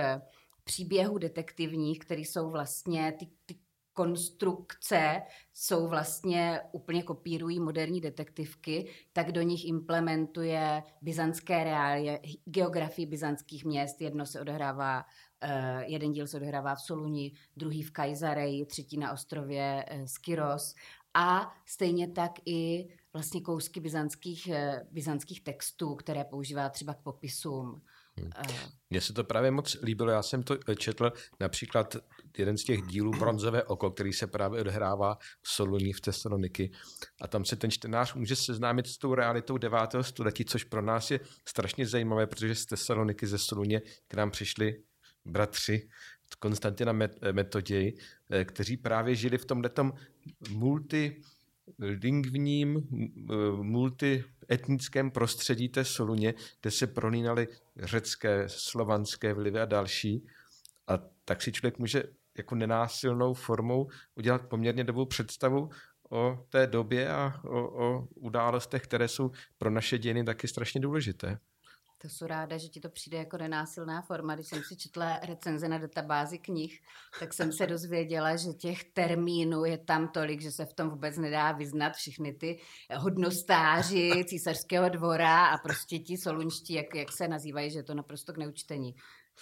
příběhů 0.64 1.18
detektivních, 1.18 2.00
které 2.00 2.22
jsou 2.22 2.50
vlastně 2.50 3.12
ty, 3.20 3.28
ty 3.46 3.56
konstrukce 3.94 5.22
jsou 5.54 5.88
vlastně 5.88 6.62
úplně 6.72 7.04
kopírují 7.04 7.60
moderní 7.60 8.02
detektivky, 8.02 8.90
tak 9.14 9.32
do 9.32 9.42
nich 9.42 9.68
implementuje 9.68 10.84
byzantské 11.02 11.64
reálie, 11.64 12.20
geografii 12.46 13.06
byzantských 13.06 13.66
měst. 13.66 14.02
Jedno 14.02 14.26
se 14.26 14.42
odehrává, 14.42 15.06
uh, 15.44 15.82
jeden 15.82 16.12
díl 16.12 16.28
se 16.28 16.38
odehrává 16.38 16.76
v 16.76 16.82
Soluni, 16.82 17.32
druhý 17.58 17.84
v 17.84 17.92
Kajzareji, 17.92 18.66
třetí 18.66 18.98
na 18.98 19.14
ostrově 19.14 19.86
uh, 19.92 20.06
Skyros 20.06 20.76
a 21.14 21.54
stejně 21.66 22.08
tak 22.08 22.32
i 22.46 22.88
vlastně 23.14 23.42
kousky 23.42 23.80
byzantských, 23.80 24.48
uh, 24.50 24.56
byzantských 24.92 25.44
textů, 25.44 25.96
které 25.96 26.24
používá 26.24 26.70
třeba 26.70 26.94
k 26.94 27.04
popisům. 27.04 27.82
Mně 28.90 29.02
se 29.02 29.14
to 29.14 29.24
právě 29.24 29.52
moc 29.52 29.78
líbilo, 29.84 30.12
já 30.12 30.24
jsem 30.24 30.44
to 30.44 30.58
četl 30.78 31.12
například 31.40 31.96
jeden 32.38 32.58
z 32.58 32.64
těch 32.64 32.82
dílů 32.82 33.12
Bronzové 33.12 33.64
oko, 33.64 33.92
který 33.92 34.14
se 34.14 34.28
právě 34.28 34.62
odhrává 34.62 35.18
v 35.42 35.50
Soluní 35.50 35.94
v 35.94 36.02
Tesaloniky 36.02 36.72
a 37.22 37.28
tam 37.28 37.46
se 37.46 37.56
ten 37.56 37.72
čtenář 37.72 38.14
může 38.14 38.36
seznámit 38.36 38.88
s 38.88 38.98
tou 38.98 39.16
realitou 39.16 39.58
9. 39.58 39.80
století, 40.02 40.46
což 40.46 40.64
pro 40.64 40.82
nás 40.82 41.12
je 41.12 41.20
strašně 41.48 41.88
zajímavé, 41.88 42.28
protože 42.28 42.56
z 42.56 42.66
Tesaloniky 42.66 43.28
ze 43.28 43.38
Soluně 43.38 43.82
k 44.08 44.14
nám 44.14 44.32
přišli 44.32 44.84
bratři 45.26 45.90
Konstantina 46.40 46.94
Metoděj, 47.32 47.98
eh, 48.30 48.46
kteří 48.46 48.78
právě 48.78 49.16
žili 49.16 49.38
v 49.38 49.46
tomhletom 49.46 49.94
multi 50.50 51.22
lingvním, 51.80 52.88
multietnickém 53.62 55.12
prostředí 55.12 55.70
té 55.70 55.86
Soluně, 55.86 56.34
kde 56.62 56.72
se 56.72 56.88
prolínaly 56.88 57.48
řecké, 57.78 58.44
slovanské 58.48 59.34
vlivy 59.34 59.60
a 59.60 59.66
další. 59.66 60.26
A 60.88 61.00
tak 61.26 61.42
si 61.42 61.52
člověk 61.52 61.80
může 61.80 62.04
jako 62.38 62.56
nenásilnou 62.56 63.34
formou 63.34 63.90
udělat 64.16 64.46
poměrně 64.50 64.84
dobrou 64.84 65.06
představu 65.06 65.70
o 66.10 66.46
té 66.50 66.68
době 66.68 67.10
a 67.10 67.42
o, 67.44 67.86
o 67.86 68.08
událostech, 68.16 68.84
které 68.84 69.08
jsou 69.08 69.32
pro 69.58 69.70
naše 69.70 69.98
dějiny 69.98 70.24
taky 70.24 70.48
strašně 70.48 70.82
důležité. 70.82 71.40
To 72.04 72.10
jsou 72.10 72.28
ráda, 72.28 72.58
že 72.58 72.68
ti 72.68 72.80
to 72.80 72.90
přijde 72.90 73.18
jako 73.18 73.38
nenásilná 73.38 74.02
forma. 74.02 74.36
Když 74.36 74.48
jsem 74.48 74.64
si 74.64 74.76
četla 74.76 75.20
recenze 75.20 75.68
na 75.68 75.78
databázi 75.78 76.38
knih, 76.38 76.82
tak 77.20 77.34
jsem 77.34 77.52
se 77.52 77.68
dozvěděla, 77.68 78.36
že 78.36 78.54
těch 78.54 78.84
termínů 78.84 79.66
je 79.66 79.78
tam 79.78 80.08
tolik, 80.08 80.42
že 80.42 80.52
se 80.52 80.66
v 80.66 80.74
tom 80.74 80.90
vůbec 80.90 81.18
nedá 81.18 81.52
vyznat 81.52 81.94
všechny 81.94 82.34
ty 82.34 82.60
hodnostáři 82.96 84.12
císařského 84.26 84.90
dvora 84.90 85.46
a 85.46 85.58
prostě 85.58 86.00
ti 86.00 86.18
solunští, 86.18 86.74
jak, 86.74 86.96
jak 86.96 87.12
se 87.12 87.28
nazývají, 87.28 87.72
že 87.72 87.80
je 87.80 87.84
to 87.84 87.94
naprosto 87.94 88.34
k 88.34 88.38
neučtení. 88.38 88.96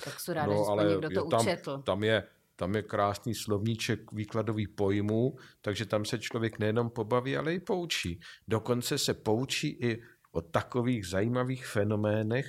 Tak 0.03 0.19
jsou 0.19 0.33
ráda, 0.33 0.53
no, 0.53 0.63
že 0.63 0.69
ale 0.69 0.85
někdo 0.85 1.09
to 1.09 1.29
tam, 1.29 1.41
učetl. 1.41 1.81
Tam 1.81 2.03
je, 2.03 2.27
tam 2.55 2.75
je 2.75 2.81
krásný 2.81 3.35
slovníček 3.35 4.11
výkladový 4.11 4.67
pojmů, 4.67 5.35
takže 5.61 5.85
tam 5.85 6.05
se 6.05 6.19
člověk 6.19 6.59
nejenom 6.59 6.89
pobaví, 6.89 7.37
ale 7.37 7.53
i 7.53 7.59
poučí. 7.59 8.19
Dokonce 8.47 8.97
se 8.97 9.13
poučí 9.13 9.67
i 9.67 10.01
o 10.31 10.41
takových 10.41 11.07
zajímavých 11.07 11.65
fenoménech 11.65 12.47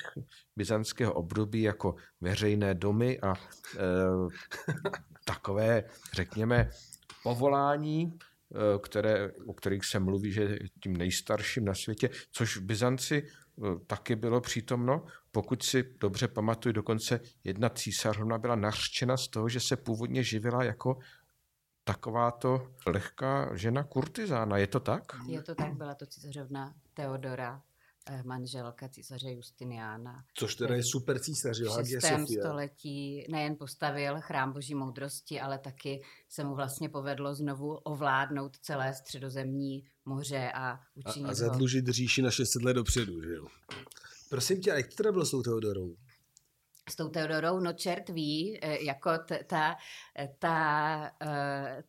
byzantského 0.57 1.13
období 1.13 1.63
jako 1.63 1.95
veřejné 2.21 2.75
domy 2.75 3.21
a 3.21 3.35
e, 3.35 3.39
takové, 5.25 5.85
řekněme, 6.13 6.71
povolání, 7.23 8.03
e, 8.03 8.79
které, 8.79 9.33
o 9.47 9.53
kterých 9.53 9.85
se 9.85 9.99
mluví, 9.99 10.33
že 10.33 10.43
je 10.43 10.59
tím 10.83 10.97
nejstarším 10.97 11.65
na 11.65 11.75
světě, 11.75 12.11
což 12.33 12.57
v 12.57 12.61
Byzanci 12.61 13.27
taky 13.87 14.17
bylo 14.17 14.41
přítomno. 14.41 15.05
Pokud 15.33 15.63
si 15.63 15.95
dobře 16.01 16.29
pamatuju, 16.29 16.73
dokonce 16.73 17.21
jedna 17.45 17.69
císařovna 17.69 18.39
byla 18.39 18.57
nařčena 18.57 19.17
z 19.17 19.29
toho, 19.29 19.49
že 19.49 19.61
se 19.61 19.77
původně 19.77 20.23
živila 20.23 20.65
jako 20.65 20.99
takováto 21.85 22.73
lehká 22.87 23.57
žena 23.57 23.85
kurtizána. 23.85 24.57
Je 24.57 24.67
to 24.67 24.81
tak? 24.81 25.03
Je 25.27 25.43
to 25.43 25.55
tak, 25.55 25.75
byla 25.75 25.95
to 25.95 26.07
císařovna 26.07 26.75
Teodora, 26.95 27.63
manželka 28.25 28.89
císaře 28.89 29.33
Justiniána. 29.33 30.25
Což 30.35 30.55
teda 30.55 30.75
je 30.75 30.83
super 30.85 31.19
císař, 31.19 31.59
jo, 31.59 31.73
Hagia 31.73 32.01
6. 32.01 32.11
Sophia. 32.11 32.43
století 32.43 33.27
nejen 33.31 33.57
postavil 33.57 34.21
chrám 34.21 34.53
boží 34.53 34.75
moudrosti, 34.75 35.41
ale 35.41 35.59
taky 35.59 36.03
se 36.29 36.45
mu 36.45 36.55
vlastně 36.55 36.89
povedlo 36.89 37.35
znovu 37.35 37.75
ovládnout 37.75 38.57
celé 38.57 38.95
středozemní 38.95 39.85
moře 40.05 40.53
a 40.55 40.71
A, 40.71 40.81
učinit 40.95 41.27
a 41.27 41.29
ho 41.29 41.35
zadlužit 41.35 41.89
říši 41.89 42.23
na 42.23 42.31
600 42.31 42.63
let 42.63 42.75
dopředu, 42.75 43.23
že 43.23 43.35
jo. 43.35 43.47
Prosím 44.29 44.61
tě, 44.61 44.73
a 44.73 44.77
jak 44.77 44.89
to 44.89 44.95
teda 44.95 45.13
bylo 45.13 45.27
s 45.27 45.31
tou 45.31 45.43
Teodorou? 45.43 45.97
s 46.91 46.97
tou 46.97 47.09
Teodorou, 47.09 47.61
no 47.61 47.73
čert 47.73 48.09
ví, 48.09 48.59
eh, 48.63 48.85
jako 48.85 49.11
ta, 49.47 49.77
ta, 50.39 51.11
eh, 51.21 51.83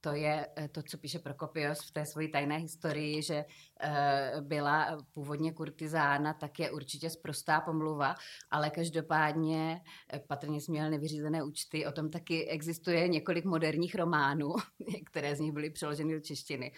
to 0.00 0.12
je 0.12 0.46
eh, 0.56 0.68
to, 0.68 0.82
co 0.82 0.98
píše 0.98 1.18
Prokopios 1.18 1.80
v 1.80 1.90
té 1.90 2.06
své 2.06 2.28
tajné 2.28 2.56
historii, 2.56 3.22
že 3.22 3.44
eh, 3.80 4.32
byla 4.40 4.98
původně 5.12 5.52
kurtizána, 5.52 6.34
tak 6.34 6.58
je 6.58 6.70
určitě 6.70 7.10
sprostá 7.10 7.60
pomluva, 7.60 8.14
ale 8.50 8.70
každopádně 8.70 9.80
eh, 10.12 10.18
patrně 10.28 10.60
jsme 10.60 10.72
měl 10.72 10.90
nevyřízené 10.90 11.42
účty, 11.42 11.86
o 11.86 11.92
tom 11.92 12.10
taky 12.10 12.48
existuje 12.48 13.08
několik 13.08 13.44
moderních 13.44 13.94
románů, 13.94 14.54
které 15.06 15.36
z 15.36 15.40
nich 15.40 15.52
byly 15.52 15.70
přeloženy 15.70 16.14
do 16.14 16.20
češtiny. 16.20 16.72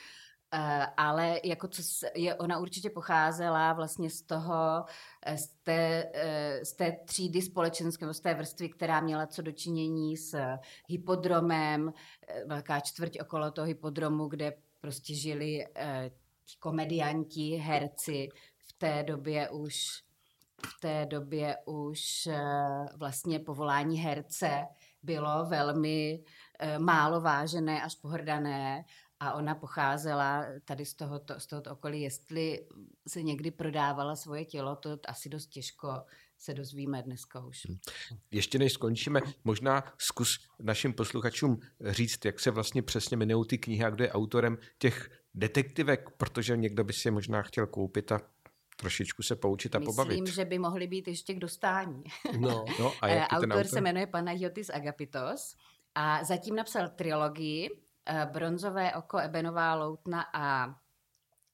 Eh, 0.53 0.87
ale 0.97 1.41
jako 1.45 1.69
co 1.69 1.83
je, 2.15 2.35
ona 2.35 2.59
určitě 2.59 2.91
pocházela 2.91 3.73
vlastně 3.73 4.11
z 4.11 4.23
toho, 4.23 4.85
eh, 5.23 5.39
z 5.39 5.49
té, 5.49 6.11
eh, 6.15 6.65
z 6.65 6.73
té 6.73 6.97
třídy 7.05 7.43
společenské, 7.43 8.15
z 8.15 8.21
té 8.21 8.35
vrstvy, 8.35 8.69
která 8.69 9.01
měla 9.01 9.27
co 9.27 9.43
dočinění 9.43 10.17
s 10.17 10.39
hypodromem, 10.89 11.93
velká 12.47 12.81
čtvrť 12.81 13.21
okolo 13.21 13.51
toho 13.51 13.67
hypodromu, 13.67 14.27
kde 14.27 14.53
prostě 14.81 15.15
žili 15.15 15.67
ti 16.45 16.57
komedianti, 16.59 17.57
herci, 17.57 18.29
v 18.59 18.73
té 18.73 19.03
době 19.03 19.51
už 19.51 20.03
v 20.77 20.81
té 20.81 21.07
době 21.07 21.57
už 21.65 22.29
vlastně 22.97 23.39
povolání 23.39 23.99
herce 23.99 24.67
bylo 25.03 25.47
velmi 25.47 26.25
málo 26.79 27.21
vážené 27.21 27.83
až 27.83 27.95
pohrdané 27.95 28.85
a 29.21 29.33
ona 29.33 29.55
pocházela 29.55 30.45
tady 30.65 30.85
z 30.85 30.95
tohoto, 30.95 31.41
z 31.41 31.47
tohoto 31.47 31.73
okolí. 31.73 32.03
Jestli 32.03 32.67
se 33.09 33.23
někdy 33.23 33.51
prodávala 33.51 34.17
svoje 34.17 34.45
tělo, 34.45 34.77
to 34.77 34.99
asi 35.09 35.29
dost 35.29 35.47
těžko 35.47 35.89
se 36.39 36.55
dozvíme 36.55 37.03
dneska 37.03 37.45
už. 37.45 37.67
Ještě 38.31 38.59
než 38.59 38.73
skončíme, 38.73 39.21
možná 39.45 39.85
zkus 39.99 40.39
našim 40.61 40.93
posluchačům 40.93 41.61
říct, 41.81 42.25
jak 42.25 42.41
se 42.41 42.51
vlastně 42.51 42.83
přesně 42.83 43.15
jmenují 43.15 43.47
ty 43.47 43.59
knihy 43.59 43.85
a 43.85 43.91
kdo 43.91 44.05
je 44.05 44.13
autorem 44.13 44.59
těch 44.79 45.11
detektivek, 45.35 46.11
protože 46.17 46.57
někdo 46.57 46.85
by 46.85 46.93
si 46.93 47.09
je 47.09 47.13
možná 47.13 47.43
chtěl 47.43 47.67
koupit 47.67 48.13
a 48.13 48.21
trošičku 48.77 49.23
se 49.23 49.37
poučit 49.37 49.75
a 49.75 49.81
pobavit. 49.81 50.21
Myslím, 50.21 50.35
že 50.35 50.45
by 50.45 50.59
mohly 50.59 50.87
být 50.87 51.09
ještě 51.09 51.35
k 51.35 51.39
dostání. 51.39 52.05
No, 52.39 52.65
No 52.81 52.93
a 53.03 53.09
Eh, 53.09 53.15
jak 53.15 53.33
je 53.33 53.39
ten 53.41 53.53
autor 53.53 53.53
autor? 53.53 53.67
se 53.67 53.81
jmenuje 53.81 54.07
Panagiotis 54.07 54.71
Agapitos 54.71 55.57
a 55.95 56.25
zatím 56.25 56.57
napsal 56.57 56.89
trilogii 56.89 57.71
Bronzové 58.33 58.95
oko, 58.95 59.19
Ebenová 59.19 59.75
loutna 59.75 60.27
a 60.33 60.75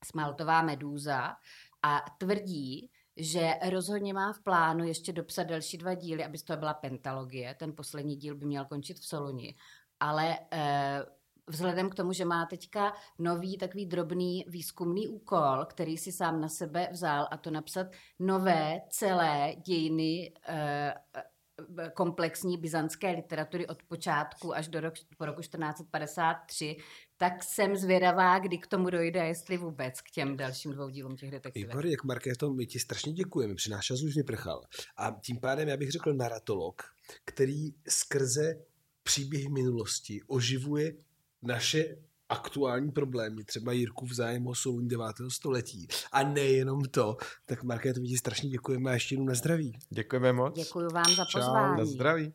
Smaltová 0.05 0.63
medúza 0.63 1.37
a 1.83 2.05
tvrdí, 2.19 2.91
že 3.17 3.55
rozhodně 3.71 4.15
má 4.15 4.33
v 4.33 4.41
plánu 4.41 4.85
ještě 4.85 5.13
dopsat 5.13 5.43
další 5.43 5.79
dva 5.79 5.95
díly, 5.95 6.25
aby 6.25 6.39
to 6.39 6.57
byla 6.57 6.75
pentalogie. 6.75 7.55
Ten 7.55 7.77
poslední 7.77 8.17
díl 8.17 8.35
by 8.35 8.47
měl 8.47 8.65
končit 8.65 8.99
v 8.99 9.07
Soluni. 9.07 9.55
Ale 10.01 10.39
eh, 10.53 11.05
vzhledem 11.47 11.91
k 11.91 11.95
tomu, 11.95 12.13
že 12.13 12.25
má 12.25 12.47
teďka 12.47 12.93
nový 13.19 13.59
takový 13.59 13.87
drobný 13.87 14.45
výzkumný 14.49 15.09
úkol, 15.09 15.65
který 15.65 15.99
si 15.99 16.13
sám 16.13 16.41
na 16.41 16.49
sebe 16.49 16.89
vzal 16.93 17.29
a 17.31 17.37
to 17.37 17.51
napsat 17.51 17.87
nové 18.19 18.81
celé 18.91 19.55
dějiny 19.67 20.33
eh, 20.49 20.95
eh, 21.17 21.23
komplexní 21.95 22.59
byzantské 22.59 23.11
literatury 23.11 23.67
od 23.67 23.83
počátku 23.83 24.55
až 24.55 24.69
do 24.69 24.81
rok, 24.81 24.95
po 25.19 25.27
roku 25.27 25.41
1453, 25.41 26.77
tak 27.17 27.45
jsem 27.45 27.77
zvědavá, 27.77 28.39
kdy 28.39 28.59
k 28.59 28.67
tomu 28.67 28.91
dojde 28.91 29.21
jestli 29.21 29.57
vůbec 29.57 30.01
k 30.01 30.11
těm 30.11 30.37
dalším 30.37 30.73
dvou 30.73 30.89
dílům 30.89 31.17
těch 31.17 31.31
detektivek. 31.31 31.69
Výborně, 31.69 31.91
jak 31.91 32.05
Markéto, 32.05 32.51
my 32.51 32.67
ti 32.67 32.79
strašně 32.79 33.13
děkujeme, 33.13 33.55
při 33.55 33.71
náš 33.71 33.87
čas 33.87 34.03
už 34.03 34.17
vyprchal. 34.17 34.63
A 34.97 35.17
tím 35.23 35.41
pádem 35.41 35.69
já 35.69 35.77
bych 35.77 35.91
řekl 35.91 36.15
naratolog, 36.15 36.83
který 37.25 37.75
skrze 37.89 38.55
příběhy 39.03 39.49
minulosti 39.49 40.21
oživuje 40.27 40.93
naše 41.43 41.97
aktuální 42.33 42.91
problémy, 42.91 43.45
třeba 43.45 43.73
Jirku 43.73 44.07
zájem 44.15 44.47
o 44.47 44.55
Solun 44.55 44.89
9. 44.89 45.07
století. 45.29 45.89
A 46.13 46.23
nejenom 46.23 46.83
to, 46.83 47.17
tak 47.47 47.63
Markéto, 47.63 48.01
my 48.01 48.09
ti 48.09 48.19
strašně 48.19 48.51
děkujeme 48.51 48.91
a 48.91 48.95
ještě 48.95 49.15
jednou 49.15 49.27
na 49.27 49.35
zdraví. 49.35 49.79
Děkujeme 49.91 50.33
moc. 50.33 50.55
Děkuji 50.55 50.89
vám 50.93 51.15
za 51.17 51.25
Čau, 51.25 51.39
na 51.39 51.47
pozvání. 51.47 51.79
Na 51.79 51.85
zdraví. 51.85 52.33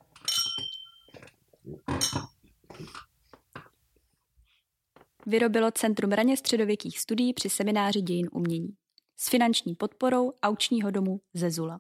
vyrobilo 5.27 5.71
Centrum 5.71 6.11
raně 6.11 6.37
středověkých 6.37 6.99
studií 6.99 7.33
při 7.33 7.49
semináři 7.49 8.01
dějin 8.01 8.29
umění 8.31 8.69
s 9.17 9.29
finanční 9.29 9.75
podporou 9.75 10.33
aučního 10.43 10.91
domu 10.91 11.21
Zezula. 11.33 11.79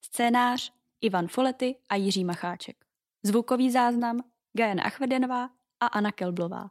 Scénář 0.00 0.72
Ivan 1.00 1.28
Folety 1.28 1.76
a 1.88 1.96
Jiří 1.96 2.24
Macháček. 2.24 2.76
Zvukový 3.22 3.70
záznam 3.70 4.20
Gajana 4.52 4.82
Achverdianová 4.82 5.48
a 5.80 5.86
Anna 5.86 6.12
Kelblová. 6.12 6.70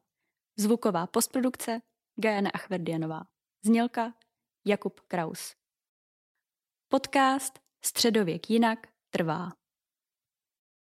Zvuková 0.59 1.07
postprodukce 1.07 1.81
Gajana 2.15 2.49
Achverdianová. 2.53 3.21
Znělka 3.65 4.13
Jakub 4.65 4.99
Kraus. 4.99 5.55
Podcast 6.87 7.59
Středověk 7.85 8.49
jinak 8.49 8.87
trvá. 9.09 9.51